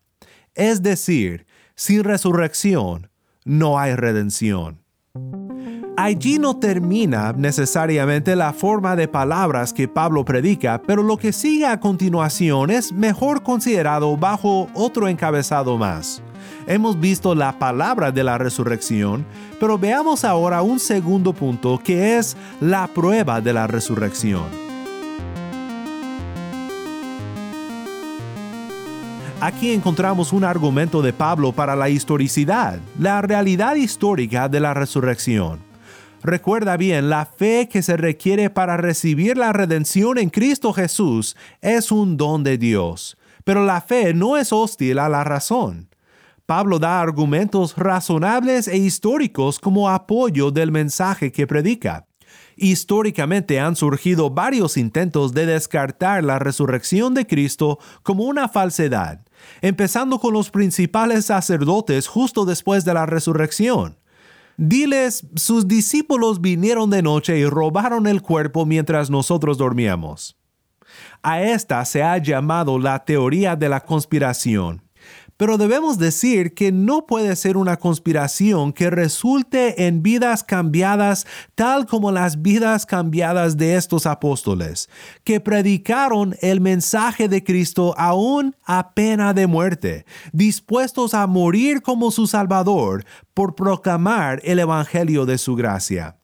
Es 0.54 0.82
decir, 0.82 1.46
sin 1.74 2.04
resurrección 2.04 3.10
no 3.44 3.78
hay 3.78 3.94
redención. 3.94 4.84
Allí 5.96 6.40
no 6.40 6.56
termina 6.58 7.32
necesariamente 7.32 8.34
la 8.34 8.52
forma 8.52 8.96
de 8.96 9.06
palabras 9.06 9.72
que 9.72 9.86
Pablo 9.86 10.24
predica, 10.24 10.82
pero 10.84 11.04
lo 11.04 11.16
que 11.16 11.32
sigue 11.32 11.66
a 11.66 11.78
continuación 11.78 12.70
es 12.70 12.92
mejor 12.92 13.44
considerado 13.44 14.16
bajo 14.16 14.68
otro 14.74 15.06
encabezado 15.06 15.78
más. 15.78 16.20
Hemos 16.66 16.98
visto 16.98 17.34
la 17.34 17.58
palabra 17.58 18.10
de 18.10 18.24
la 18.24 18.38
resurrección, 18.38 19.26
pero 19.60 19.78
veamos 19.78 20.24
ahora 20.24 20.62
un 20.62 20.80
segundo 20.80 21.34
punto 21.34 21.78
que 21.84 22.16
es 22.16 22.38
la 22.58 22.86
prueba 22.86 23.42
de 23.42 23.52
la 23.52 23.66
resurrección. 23.66 24.44
Aquí 29.42 29.74
encontramos 29.74 30.32
un 30.32 30.42
argumento 30.42 31.02
de 31.02 31.12
Pablo 31.12 31.52
para 31.52 31.76
la 31.76 31.90
historicidad, 31.90 32.78
la 32.98 33.20
realidad 33.20 33.74
histórica 33.74 34.48
de 34.48 34.60
la 34.60 34.72
resurrección. 34.72 35.58
Recuerda 36.22 36.78
bien, 36.78 37.10
la 37.10 37.26
fe 37.26 37.68
que 37.70 37.82
se 37.82 37.98
requiere 37.98 38.48
para 38.48 38.78
recibir 38.78 39.36
la 39.36 39.52
redención 39.52 40.16
en 40.16 40.30
Cristo 40.30 40.72
Jesús 40.72 41.36
es 41.60 41.92
un 41.92 42.16
don 42.16 42.42
de 42.42 42.56
Dios, 42.56 43.18
pero 43.44 43.66
la 43.66 43.82
fe 43.82 44.14
no 44.14 44.38
es 44.38 44.50
hostil 44.50 44.98
a 44.98 45.10
la 45.10 45.24
razón. 45.24 45.88
Pablo 46.46 46.78
da 46.78 47.00
argumentos 47.00 47.74
razonables 47.74 48.68
e 48.68 48.76
históricos 48.76 49.58
como 49.58 49.88
apoyo 49.88 50.50
del 50.50 50.70
mensaje 50.70 51.32
que 51.32 51.46
predica. 51.46 52.06
Históricamente 52.56 53.58
han 53.58 53.76
surgido 53.76 54.28
varios 54.28 54.76
intentos 54.76 55.32
de 55.32 55.46
descartar 55.46 56.22
la 56.22 56.38
resurrección 56.38 57.14
de 57.14 57.26
Cristo 57.26 57.78
como 58.02 58.24
una 58.24 58.48
falsedad, 58.48 59.24
empezando 59.62 60.18
con 60.18 60.34
los 60.34 60.50
principales 60.50 61.24
sacerdotes 61.26 62.06
justo 62.08 62.44
después 62.44 62.84
de 62.84 62.92
la 62.92 63.06
resurrección. 63.06 63.98
Diles, 64.58 65.26
sus 65.36 65.66
discípulos 65.66 66.42
vinieron 66.42 66.90
de 66.90 67.02
noche 67.02 67.38
y 67.38 67.46
robaron 67.46 68.06
el 68.06 68.20
cuerpo 68.20 68.66
mientras 68.66 69.08
nosotros 69.08 69.56
dormíamos. 69.56 70.36
A 71.22 71.40
esta 71.42 71.82
se 71.86 72.02
ha 72.02 72.18
llamado 72.18 72.78
la 72.78 73.02
teoría 73.04 73.56
de 73.56 73.70
la 73.70 73.80
conspiración 73.80 74.83
pero 75.36 75.58
debemos 75.58 75.98
decir 75.98 76.54
que 76.54 76.72
no 76.72 77.06
puede 77.06 77.34
ser 77.36 77.56
una 77.56 77.76
conspiración 77.76 78.72
que 78.72 78.90
resulte 78.90 79.86
en 79.86 80.02
vidas 80.02 80.44
cambiadas 80.44 81.26
tal 81.54 81.86
como 81.86 82.12
las 82.12 82.42
vidas 82.42 82.86
cambiadas 82.86 83.56
de 83.56 83.76
estos 83.76 84.06
apóstoles, 84.06 84.88
que 85.24 85.40
predicaron 85.40 86.36
el 86.40 86.60
mensaje 86.60 87.28
de 87.28 87.42
Cristo 87.42 87.94
aún 87.98 88.56
a 88.64 88.94
pena 88.94 89.34
de 89.34 89.46
muerte, 89.46 90.06
dispuestos 90.32 91.14
a 91.14 91.26
morir 91.26 91.82
como 91.82 92.10
su 92.10 92.26
Salvador 92.26 93.04
por 93.34 93.54
proclamar 93.54 94.40
el 94.44 94.58
Evangelio 94.58 95.26
de 95.26 95.38
su 95.38 95.56
gracia. 95.56 96.16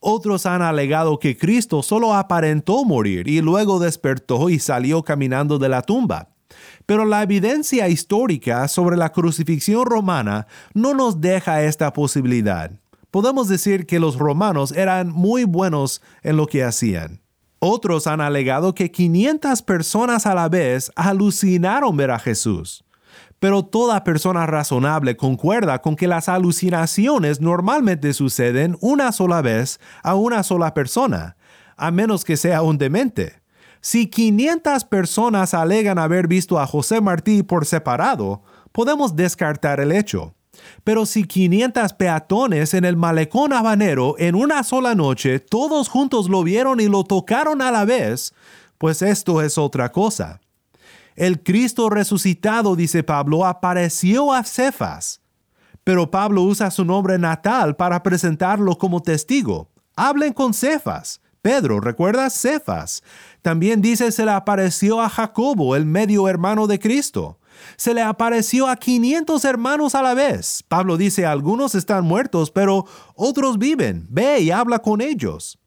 Otros 0.00 0.46
han 0.46 0.62
alegado 0.62 1.18
que 1.18 1.36
Cristo 1.36 1.82
solo 1.82 2.14
aparentó 2.14 2.84
morir 2.84 3.28
y 3.28 3.40
luego 3.40 3.78
despertó 3.80 4.50
y 4.50 4.58
salió 4.58 5.02
caminando 5.02 5.58
de 5.58 5.68
la 5.68 5.82
tumba. 5.82 6.35
Pero 6.86 7.04
la 7.04 7.22
evidencia 7.22 7.88
histórica 7.88 8.66
sobre 8.68 8.96
la 8.96 9.10
crucifixión 9.10 9.84
romana 9.84 10.46
no 10.72 10.94
nos 10.94 11.20
deja 11.20 11.62
esta 11.62 11.92
posibilidad. 11.92 12.70
Podemos 13.10 13.48
decir 13.48 13.86
que 13.86 13.98
los 13.98 14.16
romanos 14.18 14.72
eran 14.72 15.10
muy 15.10 15.44
buenos 15.44 16.00
en 16.22 16.36
lo 16.36 16.46
que 16.46 16.62
hacían. 16.62 17.20
Otros 17.58 18.06
han 18.06 18.20
alegado 18.20 18.74
que 18.74 18.90
500 18.90 19.62
personas 19.62 20.26
a 20.26 20.34
la 20.34 20.48
vez 20.48 20.92
alucinaron 20.94 21.96
ver 21.96 22.10
a 22.12 22.18
Jesús. 22.18 22.84
Pero 23.38 23.64
toda 23.64 24.04
persona 24.04 24.46
razonable 24.46 25.16
concuerda 25.16 25.80
con 25.80 25.96
que 25.96 26.06
las 26.06 26.28
alucinaciones 26.28 27.40
normalmente 27.40 28.12
suceden 28.12 28.76
una 28.80 29.12
sola 29.12 29.42
vez 29.42 29.80
a 30.02 30.14
una 30.14 30.42
sola 30.42 30.74
persona, 30.74 31.36
a 31.76 31.90
menos 31.90 32.24
que 32.24 32.36
sea 32.36 32.62
un 32.62 32.78
demente. 32.78 33.40
Si 33.88 34.08
500 34.08 34.84
personas 34.86 35.54
alegan 35.54 35.96
haber 35.96 36.26
visto 36.26 36.58
a 36.58 36.66
José 36.66 37.00
Martí 37.00 37.44
por 37.44 37.66
separado, 37.66 38.42
podemos 38.72 39.14
descartar 39.14 39.78
el 39.78 39.92
hecho. 39.92 40.34
Pero 40.82 41.06
si 41.06 41.22
500 41.22 41.92
peatones 41.92 42.74
en 42.74 42.84
el 42.84 42.96
malecón 42.96 43.52
habanero 43.52 44.16
en 44.18 44.34
una 44.34 44.64
sola 44.64 44.96
noche, 44.96 45.38
todos 45.38 45.88
juntos 45.88 46.28
lo 46.28 46.42
vieron 46.42 46.80
y 46.80 46.88
lo 46.88 47.04
tocaron 47.04 47.62
a 47.62 47.70
la 47.70 47.84
vez, 47.84 48.34
pues 48.76 49.02
esto 49.02 49.40
es 49.40 49.56
otra 49.56 49.92
cosa. 49.92 50.40
El 51.14 51.44
Cristo 51.44 51.88
resucitado, 51.88 52.74
dice 52.74 53.04
Pablo, 53.04 53.46
apareció 53.46 54.32
a 54.32 54.42
Cefas. 54.42 55.20
Pero 55.84 56.10
Pablo 56.10 56.42
usa 56.42 56.72
su 56.72 56.84
nombre 56.84 57.20
natal 57.20 57.76
para 57.76 58.02
presentarlo 58.02 58.78
como 58.78 59.00
testigo. 59.00 59.70
Hablen 59.94 60.32
con 60.32 60.54
Cefas. 60.54 61.20
Pedro, 61.46 61.78
¿recuerdas? 61.78 62.32
Cefas. 62.34 63.04
También 63.40 63.80
dice 63.80 64.10
se 64.10 64.24
le 64.24 64.32
apareció 64.32 65.00
a 65.00 65.08
Jacobo, 65.08 65.76
el 65.76 65.86
medio 65.86 66.28
hermano 66.28 66.66
de 66.66 66.80
Cristo. 66.80 67.38
Se 67.76 67.94
le 67.94 68.02
apareció 68.02 68.66
a 68.66 68.74
500 68.74 69.44
hermanos 69.44 69.94
a 69.94 70.02
la 70.02 70.14
vez. 70.14 70.64
Pablo 70.66 70.96
dice, 70.96 71.24
algunos 71.24 71.76
están 71.76 72.04
muertos, 72.04 72.50
pero 72.50 72.86
otros 73.14 73.58
viven. 73.58 74.08
Ve 74.10 74.40
y 74.40 74.50
habla 74.50 74.80
con 74.80 75.00
ellos. 75.00 75.60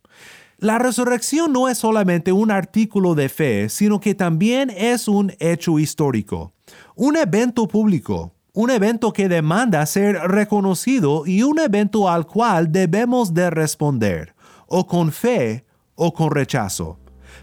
La 0.58 0.80
resurrección 0.80 1.54
no 1.54 1.70
es 1.70 1.78
solamente 1.78 2.34
un 2.34 2.52
artículo 2.52 3.16
de 3.16 3.30
fe, 3.30 3.70
sino 3.70 4.02
que 4.02 4.14
también 4.14 4.70
es 4.72 5.08
un 5.08 5.32
hecho 5.40 5.80
histórico, 5.80 6.52
un 6.98 7.16
evento 7.16 7.70
público, 7.70 8.34
un 8.52 8.70
evento 8.70 9.14
que 9.14 9.30
demanda 9.30 9.86
ser 9.86 10.18
reconocido 10.28 11.26
y 11.26 11.44
un 11.44 11.58
evento 11.58 12.10
al 12.10 12.28
cual 12.28 12.70
debemos 12.70 13.34
de 13.34 13.50
responder, 13.50 14.36
o 14.68 14.86
con 14.86 15.14
fe 15.14 15.69
o 16.00 16.14
con 16.14 16.32
rechazo, 16.32 16.98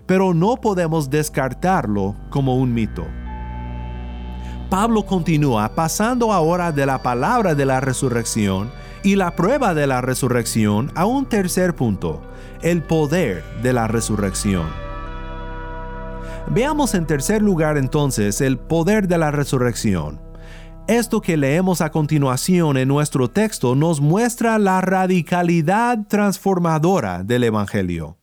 pero 0.06 0.34
no 0.34 0.56
podemos 0.56 1.08
descartarlo 1.10 2.16
como 2.30 2.56
un 2.56 2.74
mito. 2.74 3.06
Pablo 4.68 5.06
continúa 5.06 5.68
pasando 5.76 6.32
ahora 6.32 6.72
de 6.72 6.86
la 6.86 7.00
palabra 7.00 7.54
de 7.54 7.64
la 7.64 7.80
resurrección 7.80 8.72
y 9.04 9.14
la 9.14 9.36
prueba 9.36 9.74
de 9.74 9.86
la 9.86 10.00
resurrección 10.00 10.90
a 10.96 11.06
un 11.06 11.26
tercer 11.26 11.76
punto, 11.76 12.22
el 12.62 12.82
poder 12.82 13.44
de 13.62 13.72
la 13.72 13.86
resurrección. 13.86 14.66
Veamos 16.48 16.94
en 16.94 17.06
tercer 17.06 17.42
lugar 17.42 17.76
entonces 17.76 18.40
el 18.40 18.58
poder 18.58 19.06
de 19.06 19.18
la 19.18 19.30
resurrección. 19.30 20.20
Esto 20.88 21.20
que 21.20 21.36
leemos 21.36 21.80
a 21.80 21.90
continuación 21.90 22.76
en 22.76 22.88
nuestro 22.88 23.28
texto 23.28 23.74
nos 23.74 24.00
muestra 24.00 24.58
la 24.58 24.80
radicalidad 24.80 26.06
transformadora 26.08 27.24
del 27.24 27.44
Evangelio. 27.44 28.18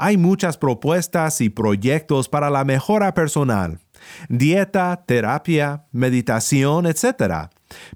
Hay 0.00 0.16
muchas 0.16 0.56
propuestas 0.56 1.40
y 1.40 1.50
proyectos 1.50 2.28
para 2.28 2.50
la 2.50 2.64
mejora 2.64 3.14
personal. 3.14 3.80
dieta, 4.28 5.02
terapia, 5.04 5.86
meditación, 5.90 6.86
etc. 6.86 7.48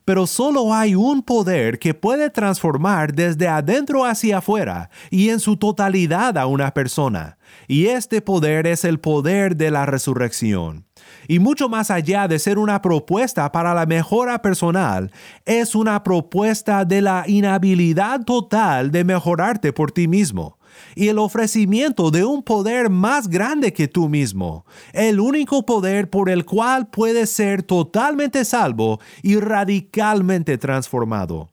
Pero 0.04 0.26
solo 0.26 0.74
hay 0.74 0.96
un 0.96 1.22
poder 1.22 1.78
que 1.78 1.94
puede 1.94 2.28
transformar 2.28 3.14
desde 3.14 3.46
adentro 3.46 4.04
hacia 4.04 4.38
afuera 4.38 4.90
y 5.10 5.28
en 5.28 5.38
su 5.38 5.56
totalidad 5.56 6.36
a 6.38 6.46
una 6.46 6.74
persona. 6.74 7.38
Y 7.68 7.86
este 7.86 8.20
poder 8.20 8.66
es 8.66 8.84
el 8.84 8.98
poder 8.98 9.56
de 9.56 9.70
la 9.70 9.86
resurrección. 9.86 10.84
Y 11.28 11.38
mucho 11.38 11.68
más 11.68 11.92
allá 11.92 12.26
de 12.26 12.40
ser 12.40 12.58
una 12.58 12.82
propuesta 12.82 13.52
para 13.52 13.74
la 13.74 13.86
mejora 13.86 14.42
personal, 14.42 15.12
es 15.44 15.76
una 15.76 16.02
propuesta 16.02 16.84
de 16.84 17.00
la 17.00 17.22
inhabilidad 17.28 18.24
total 18.24 18.90
de 18.90 19.04
mejorarte 19.04 19.72
por 19.72 19.92
ti 19.92 20.08
mismo 20.08 20.58
y 20.94 21.08
el 21.08 21.18
ofrecimiento 21.18 22.10
de 22.10 22.24
un 22.24 22.42
poder 22.42 22.90
más 22.90 23.28
grande 23.28 23.72
que 23.72 23.88
tú 23.88 24.08
mismo, 24.08 24.66
el 24.92 25.20
único 25.20 25.64
poder 25.64 26.10
por 26.10 26.30
el 26.30 26.44
cual 26.44 26.88
puedes 26.88 27.30
ser 27.30 27.62
totalmente 27.62 28.44
salvo 28.44 29.00
y 29.22 29.36
radicalmente 29.36 30.58
transformado. 30.58 31.51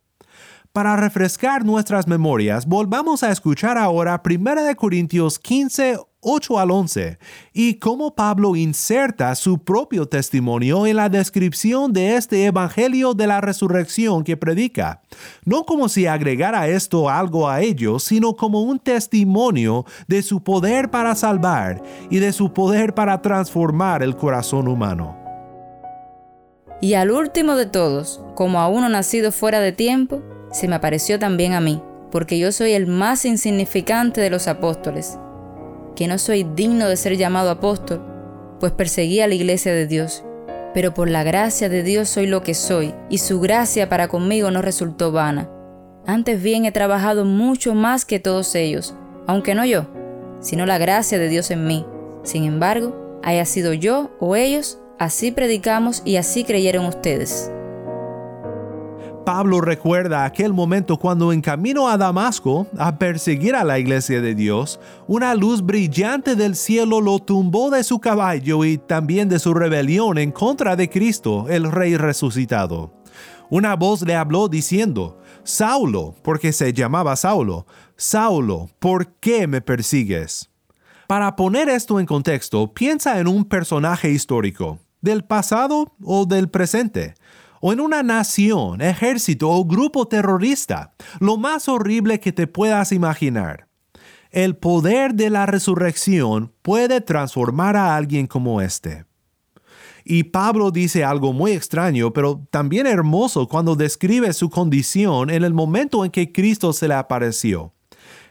Para 0.72 0.96
refrescar 0.96 1.66
nuestras 1.66 2.08
memorias, 2.08 2.68
volvamos 2.68 3.24
a 3.24 3.32
escuchar 3.32 3.76
ahora 3.76 4.22
1 4.24 4.76
Corintios 4.76 5.40
15, 5.40 5.98
8 6.20 6.60
al 6.60 6.70
11 6.70 7.18
y 7.54 7.80
cómo 7.80 8.14
Pablo 8.14 8.56
inserta 8.56 9.34
su 9.34 9.64
propio 9.64 10.08
testimonio 10.08 10.86
en 10.86 10.98
la 10.98 11.10
descripción 11.10 11.92
de 11.92 12.18
este 12.18 12.46
Evangelio 12.46 13.16
de 13.16 13.26
la 13.26 13.42
resurrección 13.42 14.24
que 14.24 14.38
predica, 14.38 15.02
no 15.44 15.66
como 15.66 15.90
si 15.90 16.06
agregara 16.06 16.68
esto 16.68 17.10
algo 17.10 17.50
a 17.50 17.62
ellos, 17.62 18.04
sino 18.04 18.36
como 18.36 18.62
un 18.62 18.78
testimonio 18.78 19.86
de 20.08 20.22
su 20.22 20.44
poder 20.44 20.92
para 20.92 21.16
salvar 21.16 21.82
y 22.12 22.20
de 22.20 22.32
su 22.32 22.54
poder 22.54 22.94
para 22.94 23.24
transformar 23.24 24.04
el 24.04 24.16
corazón 24.16 24.68
humano. 24.68 25.18
Y 26.80 26.94
al 26.94 27.10
último 27.10 27.56
de 27.56 27.66
todos, 27.66 28.22
como 28.36 28.60
a 28.60 28.68
uno 28.70 28.88
nacido 28.88 29.32
fuera 29.32 29.60
de 29.60 29.72
tiempo, 29.72 30.22
se 30.52 30.68
me 30.68 30.76
apareció 30.76 31.20
también 31.20 31.54
a 31.54 31.62
mí, 31.62 31.82
porque 32.12 32.40
yo 32.40 32.52
soy 32.52 32.74
el 32.74 32.88
más 32.88 33.26
insignificante 33.26 34.22
de 34.22 34.30
los 34.30 34.48
apóstoles, 34.48 35.18
que 35.96 36.08
no 36.08 36.18
soy 36.18 36.44
digno 36.44 36.88
de 36.88 36.98
ser 36.98 37.18
llamado 37.18 37.50
apóstol, 37.50 38.02
pues 38.60 38.72
perseguí 38.72 39.22
a 39.22 39.28
la 39.28 39.36
iglesia 39.36 39.74
de 39.74 39.88
Dios. 39.88 40.24
Pero 40.74 40.94
por 40.94 41.10
la 41.10 41.24
gracia 41.24 41.70
de 41.70 41.84
Dios 41.84 42.10
soy 42.10 42.28
lo 42.28 42.44
que 42.44 42.54
soy, 42.54 42.94
y 43.10 43.20
su 43.20 43.40
gracia 43.40 43.90
para 43.90 44.08
conmigo 44.08 44.52
no 44.52 44.62
resultó 44.62 45.12
vana. 45.12 45.50
Antes 46.06 46.42
bien 46.42 46.66
he 46.66 46.72
trabajado 46.72 47.26
mucho 47.26 47.76
más 47.76 48.06
que 48.06 48.20
todos 48.20 48.56
ellos, 48.56 48.96
aunque 49.28 49.56
no 49.56 49.66
yo, 49.66 49.88
sino 50.40 50.66
la 50.66 50.78
gracia 50.78 51.20
de 51.20 51.30
Dios 51.30 51.52
en 51.52 51.68
mí. 51.68 51.86
Sin 52.24 52.44
embargo, 52.44 53.20
haya 53.24 53.46
sido 53.46 53.74
yo 53.74 54.12
o 54.20 54.36
ellos, 54.36 54.80
así 54.98 55.32
predicamos 55.32 56.02
y 56.06 56.18
así 56.18 56.44
creyeron 56.44 56.86
ustedes. 56.86 57.52
Pablo 59.26 59.62
recuerda 59.62 60.26
aquel 60.26 60.54
momento 60.54 60.98
cuando 60.98 61.32
en 61.32 61.42
camino 61.42 61.88
a 61.88 61.98
Damasco 61.98 62.68
a 62.78 62.98
perseguir 62.98 63.56
a 63.56 63.64
la 63.64 63.78
iglesia 63.78 64.22
de 64.22 64.34
Dios, 64.34 64.80
una 65.08 65.36
luz 65.36 65.62
brillante 65.64 66.36
del 66.36 66.56
cielo 66.56 67.02
lo 67.02 67.20
tumbó 67.20 67.70
de 67.70 67.84
su 67.84 68.00
caballo 68.00 68.66
y 68.66 68.78
también 68.78 69.30
de 69.30 69.40
su 69.40 69.54
rebelión 69.54 70.18
en 70.18 70.32
contra 70.32 70.76
de 70.76 70.90
Cristo, 70.90 71.46
el 71.50 71.72
Rey 71.72 71.98
resucitado. 71.98 72.94
Una 73.50 73.76
voz 73.76 74.02
le 74.02 74.16
habló 74.16 74.48
diciendo, 74.48 75.20
Saulo, 75.44 76.16
porque 76.24 76.52
se 76.52 76.74
llamaba 76.74 77.16
Saulo, 77.16 77.66
Saulo, 77.98 78.70
¿por 78.80 79.14
qué 79.16 79.48
me 79.48 79.62
persigues? 79.62 80.50
Para 81.08 81.36
poner 81.36 81.70
esto 81.70 82.00
en 82.00 82.06
contexto, 82.06 82.74
piensa 82.74 83.20
en 83.20 83.28
un 83.28 83.46
personaje 83.46 84.10
histórico, 84.12 84.80
del 85.02 85.24
pasado 85.24 85.96
o 86.04 86.26
del 86.26 86.50
presente 86.50 87.16
o 87.62 87.74
en 87.74 87.80
una 87.80 88.04
nación, 88.04 88.82
ejército 88.82 89.50
o 89.50 89.66
grupo 89.66 90.08
terrorista, 90.08 90.94
lo 91.20 91.38
más 91.38 91.68
horrible 91.68 92.20
que 92.20 92.32
te 92.32 92.48
puedas 92.48 92.92
imaginar. 92.92 93.68
El 94.32 94.58
poder 94.58 95.16
de 95.16 95.30
la 95.30 95.46
resurrección 95.46 96.54
puede 96.62 97.02
transformar 97.02 97.76
a 97.76 97.96
alguien 97.96 98.28
como 98.28 98.62
este. 98.62 99.06
Y 100.06 100.24
Pablo 100.24 100.72
dice 100.72 101.04
algo 101.04 101.34
muy 101.34 101.52
extraño, 101.52 102.14
pero 102.14 102.48
también 102.50 102.88
hermoso 102.88 103.48
cuando 103.48 103.76
describe 103.76 104.34
su 104.34 104.50
condición 104.50 105.30
en 105.30 105.44
el 105.44 105.54
momento 105.54 106.06
en 106.06 106.12
que 106.12 106.32
Cristo 106.32 106.74
se 106.74 106.88
le 106.88 106.96
apareció. 106.96 107.74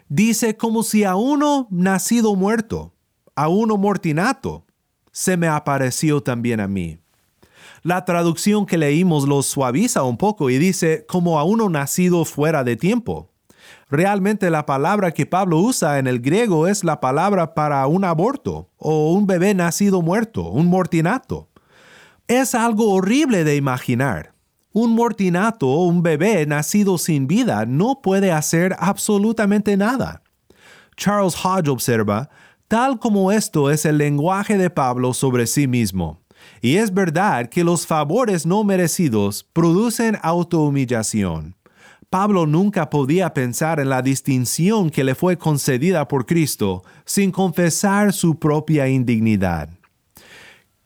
Dice 0.08 0.56
como 0.56 0.82
si 0.82 1.04
a 1.04 1.16
uno 1.16 1.68
nacido 1.70 2.34
muerto, 2.34 2.94
a 3.34 3.48
uno 3.48 3.76
mortinato, 3.76 4.66
se 5.12 5.36
me 5.36 5.48
apareció 5.48 6.22
también 6.22 6.60
a 6.60 6.68
mí. 6.68 6.98
La 7.82 8.04
traducción 8.04 8.66
que 8.66 8.78
leímos 8.78 9.28
lo 9.28 9.42
suaviza 9.42 10.02
un 10.02 10.16
poco 10.16 10.50
y 10.50 10.58
dice 10.58 11.06
como 11.08 11.38
a 11.38 11.44
uno 11.44 11.68
nacido 11.68 12.24
fuera 12.24 12.64
de 12.64 12.76
tiempo. 12.76 13.30
Realmente 13.90 14.50
la 14.50 14.66
palabra 14.66 15.12
que 15.12 15.26
Pablo 15.26 15.58
usa 15.58 15.98
en 15.98 16.06
el 16.06 16.20
griego 16.20 16.66
es 16.66 16.84
la 16.84 17.00
palabra 17.00 17.54
para 17.54 17.86
un 17.86 18.04
aborto 18.04 18.68
o 18.76 19.12
un 19.12 19.26
bebé 19.26 19.54
nacido 19.54 20.02
muerto, 20.02 20.48
un 20.48 20.66
mortinato. 20.66 21.48
Es 22.26 22.54
algo 22.54 22.92
horrible 22.92 23.44
de 23.44 23.56
imaginar. 23.56 24.34
Un 24.72 24.94
mortinato 24.94 25.68
o 25.68 25.86
un 25.86 26.02
bebé 26.02 26.44
nacido 26.44 26.98
sin 26.98 27.26
vida 27.26 27.64
no 27.64 28.02
puede 28.02 28.32
hacer 28.32 28.76
absolutamente 28.78 29.76
nada. 29.76 30.22
Charles 30.96 31.34
Hodge 31.42 31.68
observa, 31.68 32.28
tal 32.66 32.98
como 32.98 33.32
esto 33.32 33.70
es 33.70 33.86
el 33.86 33.96
lenguaje 33.96 34.58
de 34.58 34.68
Pablo 34.68 35.14
sobre 35.14 35.46
sí 35.46 35.66
mismo. 35.66 36.20
Y 36.60 36.76
es 36.76 36.92
verdad 36.92 37.48
que 37.48 37.64
los 37.64 37.86
favores 37.86 38.46
no 38.46 38.64
merecidos 38.64 39.46
producen 39.52 40.18
autohumillación. 40.22 41.56
Pablo 42.10 42.46
nunca 42.46 42.88
podía 42.88 43.34
pensar 43.34 43.80
en 43.80 43.90
la 43.90 44.00
distinción 44.00 44.88
que 44.88 45.04
le 45.04 45.14
fue 45.14 45.36
concedida 45.36 46.08
por 46.08 46.24
Cristo 46.24 46.82
sin 47.04 47.30
confesar 47.30 48.12
su 48.12 48.38
propia 48.38 48.88
indignidad. 48.88 49.68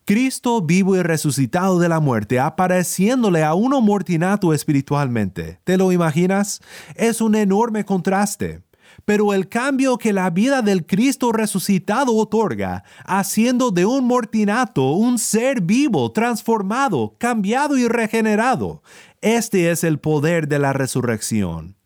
Cristo 0.05 0.61
vivo 0.61 0.97
y 0.97 1.03
resucitado 1.03 1.79
de 1.79 1.89
la 1.89 2.01
muerte, 2.01 2.41
apareciéndole 2.41 3.45
a 3.45 3.55
uno 3.55 3.81
mortinato 3.81 4.53
espiritualmente. 4.53 5.61
¿Te 5.63 5.79
lo 5.79 5.93
imaginas? 5.93 6.61
Es 6.97 7.21
un 7.21 7.37
enorme 7.37 7.85
contraste 7.85 8.63
pero 9.05 9.35
el 9.35 9.49
cambio 9.49 9.99
que 9.99 10.13
la 10.13 10.31
vida 10.31 10.63
del 10.63 10.87
Cristo 10.87 11.33
resucitado 11.33 12.15
otorga, 12.15 12.85
haciendo 13.05 13.71
de 13.71 13.87
un 13.87 14.07
mortinato 14.07 14.93
un 14.93 15.19
ser 15.19 15.61
vivo, 15.61 16.13
transformado, 16.13 17.17
cambiado 17.19 17.77
y 17.77 17.89
regenerado, 17.89 18.83
este 19.21 19.71
es 19.71 19.85
el 19.85 19.99
poder 19.99 20.49
de 20.49 20.59
la 20.59 20.73
resurrección. 20.73 21.77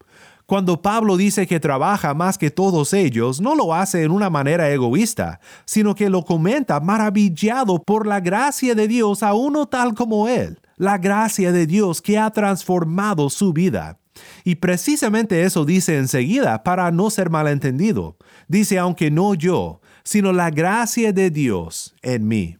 Cuando 0.46 0.81
Pablo 0.81 1.16
dice 1.16 1.48
que 1.48 1.59
trabaja 1.59 2.14
más 2.14 2.38
que 2.38 2.52
todos 2.52 2.92
ellos, 2.92 3.40
no 3.40 3.57
lo 3.57 3.74
hace 3.74 4.05
en 4.05 4.12
una 4.12 4.31
manera 4.31 4.70
egoísta, 4.70 5.40
sino 5.64 5.96
que 5.96 6.09
lo 6.09 6.24
comenta 6.24 6.79
maravillado 6.79 7.83
por 7.83 8.07
la 8.07 8.20
gracia 8.20 8.76
de 8.76 8.87
Dios 8.87 9.24
a 9.24 9.35
uno 9.35 9.66
tal 9.66 9.94
como 9.94 10.29
él, 10.29 10.61
la 10.76 10.98
gracia 10.98 11.50
de 11.50 11.66
Dios 11.66 12.00
que 12.00 12.16
ha 12.16 12.31
transformado 12.31 13.29
su 13.29 13.52
vida. 13.52 13.98
Y 14.44 14.57
precisamente 14.57 15.42
eso 15.42 15.64
dice 15.64 15.96
enseguida 15.96 16.62
para 16.62 16.90
no 16.90 17.11
ser 17.11 17.31
malentendido. 17.31 18.16
Dice, 18.48 18.79
aunque 18.79 19.11
no 19.11 19.35
yo, 19.35 19.81
sino 20.05 20.33
la 20.33 20.50
gracia 20.50 21.12
de 21.12 21.31
Dios 21.31 21.94
en 22.02 22.29
mí. 22.29 22.57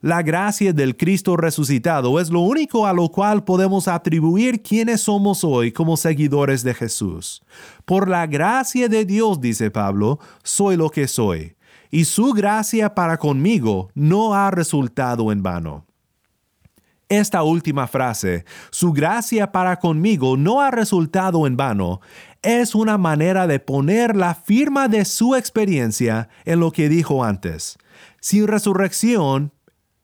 La 0.00 0.22
gracia 0.22 0.72
del 0.72 0.96
Cristo 0.96 1.36
resucitado 1.36 2.20
es 2.20 2.30
lo 2.30 2.40
único 2.40 2.86
a 2.86 2.92
lo 2.92 3.08
cual 3.08 3.42
podemos 3.42 3.88
atribuir 3.88 4.62
quiénes 4.62 5.00
somos 5.00 5.42
hoy 5.42 5.72
como 5.72 5.96
seguidores 5.96 6.62
de 6.62 6.72
Jesús. 6.72 7.42
Por 7.84 8.08
la 8.08 8.28
gracia 8.28 8.88
de 8.88 9.04
Dios, 9.04 9.40
dice 9.40 9.72
Pablo, 9.72 10.20
soy 10.44 10.76
lo 10.76 10.90
que 10.90 11.08
soy, 11.08 11.56
y 11.90 12.04
su 12.04 12.32
gracia 12.32 12.94
para 12.94 13.16
conmigo 13.16 13.90
no 13.94 14.34
ha 14.34 14.52
resultado 14.52 15.32
en 15.32 15.42
vano. 15.42 15.87
Esta 17.08 17.42
última 17.42 17.86
frase, 17.86 18.44
su 18.70 18.92
gracia 18.92 19.50
para 19.50 19.78
conmigo 19.78 20.36
no 20.36 20.60
ha 20.60 20.70
resultado 20.70 21.46
en 21.46 21.56
vano, 21.56 22.00
es 22.42 22.74
una 22.74 22.98
manera 22.98 23.46
de 23.46 23.60
poner 23.60 24.14
la 24.14 24.34
firma 24.34 24.88
de 24.88 25.06
su 25.06 25.34
experiencia 25.34 26.28
en 26.44 26.60
lo 26.60 26.70
que 26.70 26.90
dijo 26.90 27.24
antes. 27.24 27.78
Sin 28.20 28.46
resurrección, 28.46 29.54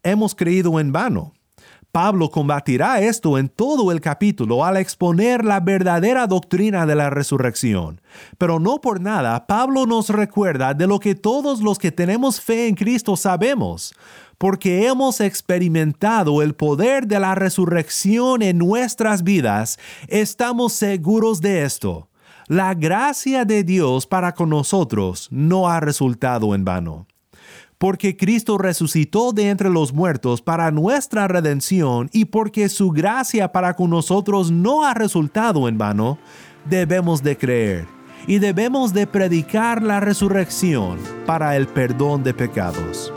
hemos 0.03 0.35
creído 0.35 0.81
en 0.81 0.93
vano. 0.93 1.35
Pablo 1.93 2.31
combatirá 2.31 3.01
esto 3.01 3.39
en 3.39 3.49
todo 3.49 3.93
el 3.93 4.01
capítulo 4.01 4.65
al 4.65 4.79
exponer 4.79 5.45
la 5.45 5.61
verdadera 5.61 6.27
doctrina 6.27 6.87
de 6.87 6.97
la 6.97 7.09
resurrección. 7.09 8.01
Pero 8.37 8.59
no 8.59 8.81
por 8.81 9.01
nada, 9.01 9.47
Pablo 9.47 9.87
nos 9.87 10.09
recuerda 10.09 10.75
de 10.75 10.89
lo 10.89 10.99
que 10.99 11.15
todos 11.15 11.61
los 11.61 11.79
que 11.79 11.93
tenemos 11.93 12.41
fe 12.41 12.67
en 12.67 12.75
Cristo 12.75 13.15
sabemos 13.15 13.95
porque 14.39 14.87
hemos 14.87 15.21
experimentado 15.21 16.43
el 16.43 16.55
poder 16.55 17.07
de 17.07 17.21
la 17.21 17.35
resurrección 17.35 18.43
en 18.43 18.59
nuestras 18.59 19.23
vidas, 19.23 19.79
estamos 20.09 20.73
seguros 20.73 21.41
de 21.41 21.65
esto. 21.65 22.09
La 22.47 22.75
gracia 22.75 23.45
de 23.45 23.65
Dios 23.65 24.07
para 24.07 24.35
con 24.35 24.51
nosotros 24.51 25.29
no 25.31 25.69
ha 25.69 25.81
resultado 25.81 26.55
en 26.55 26.65
vano. 26.65 27.07
porque 27.77 28.17
Cristo 28.17 28.57
resucitó 28.57 29.33
de 29.33 29.51
entre 29.51 29.69
los 29.69 29.93
muertos 29.93 30.41
para 30.41 30.71
nuestra 30.71 31.29
redención 31.29 32.09
y 32.13 32.27
porque 32.27 32.69
su 32.71 32.91
gracia 32.91 33.53
para 33.53 33.75
con 33.75 33.91
nosotros 33.91 34.51
no 34.51 34.85
ha 34.85 34.95
resultado 34.95 35.69
en 35.69 35.77
vano, 35.77 36.17
debemos 36.65 37.23
de 37.23 37.37
creer 37.37 37.87
y 38.27 38.39
debemos 38.39 38.95
de 38.95 39.07
predicar 39.07 39.83
la 39.83 40.01
resurrección 40.01 40.99
para 41.27 41.57
el 41.57 41.67
perdón 41.67 42.23
de 42.23 42.33
pecados. 42.33 43.13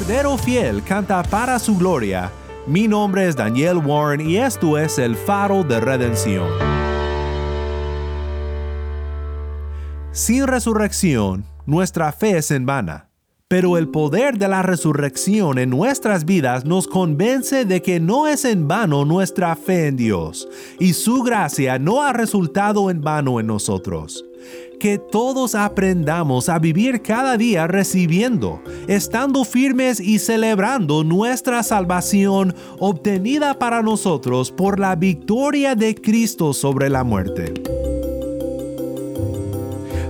Cordero 0.00 0.38
Fiel 0.38 0.82
canta 0.82 1.22
para 1.22 1.58
su 1.58 1.76
gloria. 1.76 2.32
Mi 2.66 2.88
nombre 2.88 3.28
es 3.28 3.36
Daniel 3.36 3.76
Warren 3.76 4.26
y 4.26 4.38
esto 4.38 4.78
es 4.78 4.98
el 4.98 5.14
faro 5.14 5.62
de 5.62 5.78
redención. 5.78 6.48
Sin 10.10 10.46
resurrección, 10.46 11.44
nuestra 11.66 12.12
fe 12.12 12.38
es 12.38 12.50
en 12.50 12.64
vana. 12.64 13.09
Pero 13.50 13.76
el 13.76 13.88
poder 13.88 14.38
de 14.38 14.46
la 14.46 14.62
resurrección 14.62 15.58
en 15.58 15.70
nuestras 15.70 16.24
vidas 16.24 16.64
nos 16.64 16.86
convence 16.86 17.64
de 17.64 17.82
que 17.82 17.98
no 17.98 18.28
es 18.28 18.44
en 18.44 18.68
vano 18.68 19.04
nuestra 19.04 19.56
fe 19.56 19.88
en 19.88 19.96
Dios, 19.96 20.46
y 20.78 20.92
su 20.92 21.24
gracia 21.24 21.76
no 21.76 22.00
ha 22.00 22.12
resultado 22.12 22.90
en 22.90 23.00
vano 23.00 23.40
en 23.40 23.48
nosotros. 23.48 24.24
Que 24.78 24.98
todos 24.98 25.56
aprendamos 25.56 26.48
a 26.48 26.60
vivir 26.60 27.02
cada 27.02 27.36
día 27.36 27.66
recibiendo, 27.66 28.62
estando 28.86 29.44
firmes 29.44 29.98
y 29.98 30.20
celebrando 30.20 31.02
nuestra 31.02 31.64
salvación 31.64 32.54
obtenida 32.78 33.58
para 33.58 33.82
nosotros 33.82 34.52
por 34.52 34.78
la 34.78 34.94
victoria 34.94 35.74
de 35.74 35.96
Cristo 35.96 36.52
sobre 36.52 36.88
la 36.88 37.02
muerte. 37.02 37.52